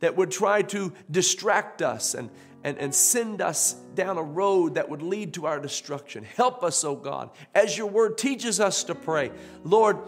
that 0.00 0.16
would 0.16 0.32
try 0.32 0.60
to 0.60 0.92
distract 1.08 1.82
us 1.82 2.14
and, 2.14 2.30
and, 2.64 2.76
and 2.78 2.92
send 2.92 3.40
us 3.40 3.74
down 3.94 4.18
a 4.18 4.22
road 4.22 4.74
that 4.74 4.88
would 4.88 5.02
lead 5.02 5.32
to 5.34 5.46
our 5.46 5.60
destruction. 5.60 6.24
Help 6.24 6.64
us, 6.64 6.82
oh 6.82 6.96
God, 6.96 7.30
as 7.54 7.78
your 7.78 7.86
word 7.86 8.18
teaches 8.18 8.58
us 8.58 8.82
to 8.84 8.94
pray. 8.96 9.30
Lord, 9.62 9.98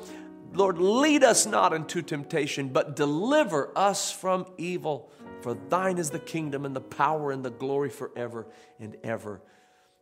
Lord, 0.53 0.79
lead 0.79 1.23
us 1.23 1.47
not 1.47 1.73
into 1.73 2.03
temptation, 2.03 2.71
but 2.71 2.97
deliver 2.97 3.71
us 3.79 4.11
from 4.11 4.45
evil. 4.59 5.09
For 5.41 5.55
thine 5.69 5.99
is 5.99 6.11
the 6.11 6.19
kingdom 6.19 6.65
and 6.65 6.75
the 6.75 6.81
power 6.81 7.31
and 7.31 7.45
the 7.45 7.51
glory 7.51 7.91
forever 7.91 8.49
and 8.81 8.97
ever. 9.05 9.41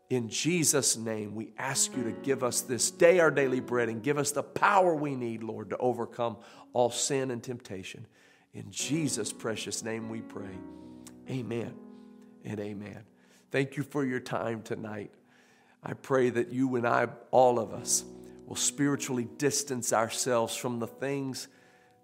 In 0.09 0.29
Jesus' 0.29 0.97
name, 0.97 1.35
we 1.35 1.53
ask 1.59 1.97
you 1.97 2.05
to 2.05 2.13
give 2.13 2.45
us 2.45 2.61
this 2.61 2.91
day 2.91 3.19
our 3.19 3.31
daily 3.31 3.61
bread 3.61 3.89
and 3.89 4.03
give 4.03 4.19
us 4.19 4.31
the 4.31 4.43
power 4.43 4.95
we 4.95 5.17
need, 5.17 5.43
Lord, 5.43 5.71
to 5.71 5.77
overcome 5.79 6.37
all 6.73 6.91
sin 6.91 7.31
and 7.31 7.43
temptation. 7.43 8.07
In 8.55 8.71
Jesus' 8.71 9.33
precious 9.33 9.83
name 9.83 10.09
we 10.09 10.21
pray. 10.21 10.59
Amen 11.29 11.75
and 12.45 12.61
amen. 12.61 13.03
Thank 13.51 13.77
you 13.77 13.83
for 13.83 14.05
your 14.05 14.21
time 14.21 14.63
tonight. 14.63 15.11
I 15.83 15.95
pray 15.95 16.31
that 16.31 16.53
you 16.53 16.77
and 16.77 16.87
I, 16.87 17.09
all 17.33 17.59
of 17.59 17.73
us, 17.73 18.05
will 18.47 18.57
spiritually 18.57 19.29
distance 19.39 19.93
ourselves 19.93 20.55
from 20.55 20.79
the 20.79 20.87
things 20.87 21.49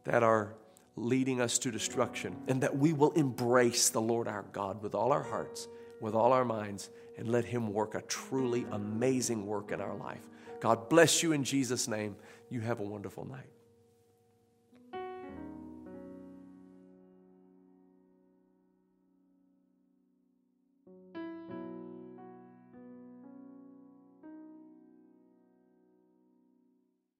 that 0.05 0.25
are 0.25 0.55
leading 0.97 1.41
us 1.41 1.59
to 1.61 1.71
destruction, 1.71 2.37
and 2.49 2.63
that 2.63 2.77
we 2.77 2.93
will 2.93 3.13
embrace 3.13 3.89
the 3.89 4.01
Lord 4.01 4.29
our 4.29 4.45
God 4.53 4.83
with 4.83 4.95
all 4.95 5.13
our 5.13 5.23
hearts, 5.23 5.69
with 6.01 6.15
all 6.15 6.33
our 6.33 6.45
minds, 6.45 6.91
and 7.17 7.29
let 7.29 7.45
Him 7.45 7.73
work 7.73 7.95
a 7.95 8.03
truly 8.03 8.67
amazing 8.73 9.47
work 9.47 9.73
in 9.73 9.81
our 9.81 9.95
life. 9.95 10.29
God 10.61 10.89
bless 10.89 11.23
you 11.23 11.33
in 11.33 11.45
Jesus' 11.45 11.89
name. 11.89 12.17
You 12.51 12.61
have 12.61 12.81
a 12.81 12.85
wonderful 12.85 13.25
night. 13.25 13.49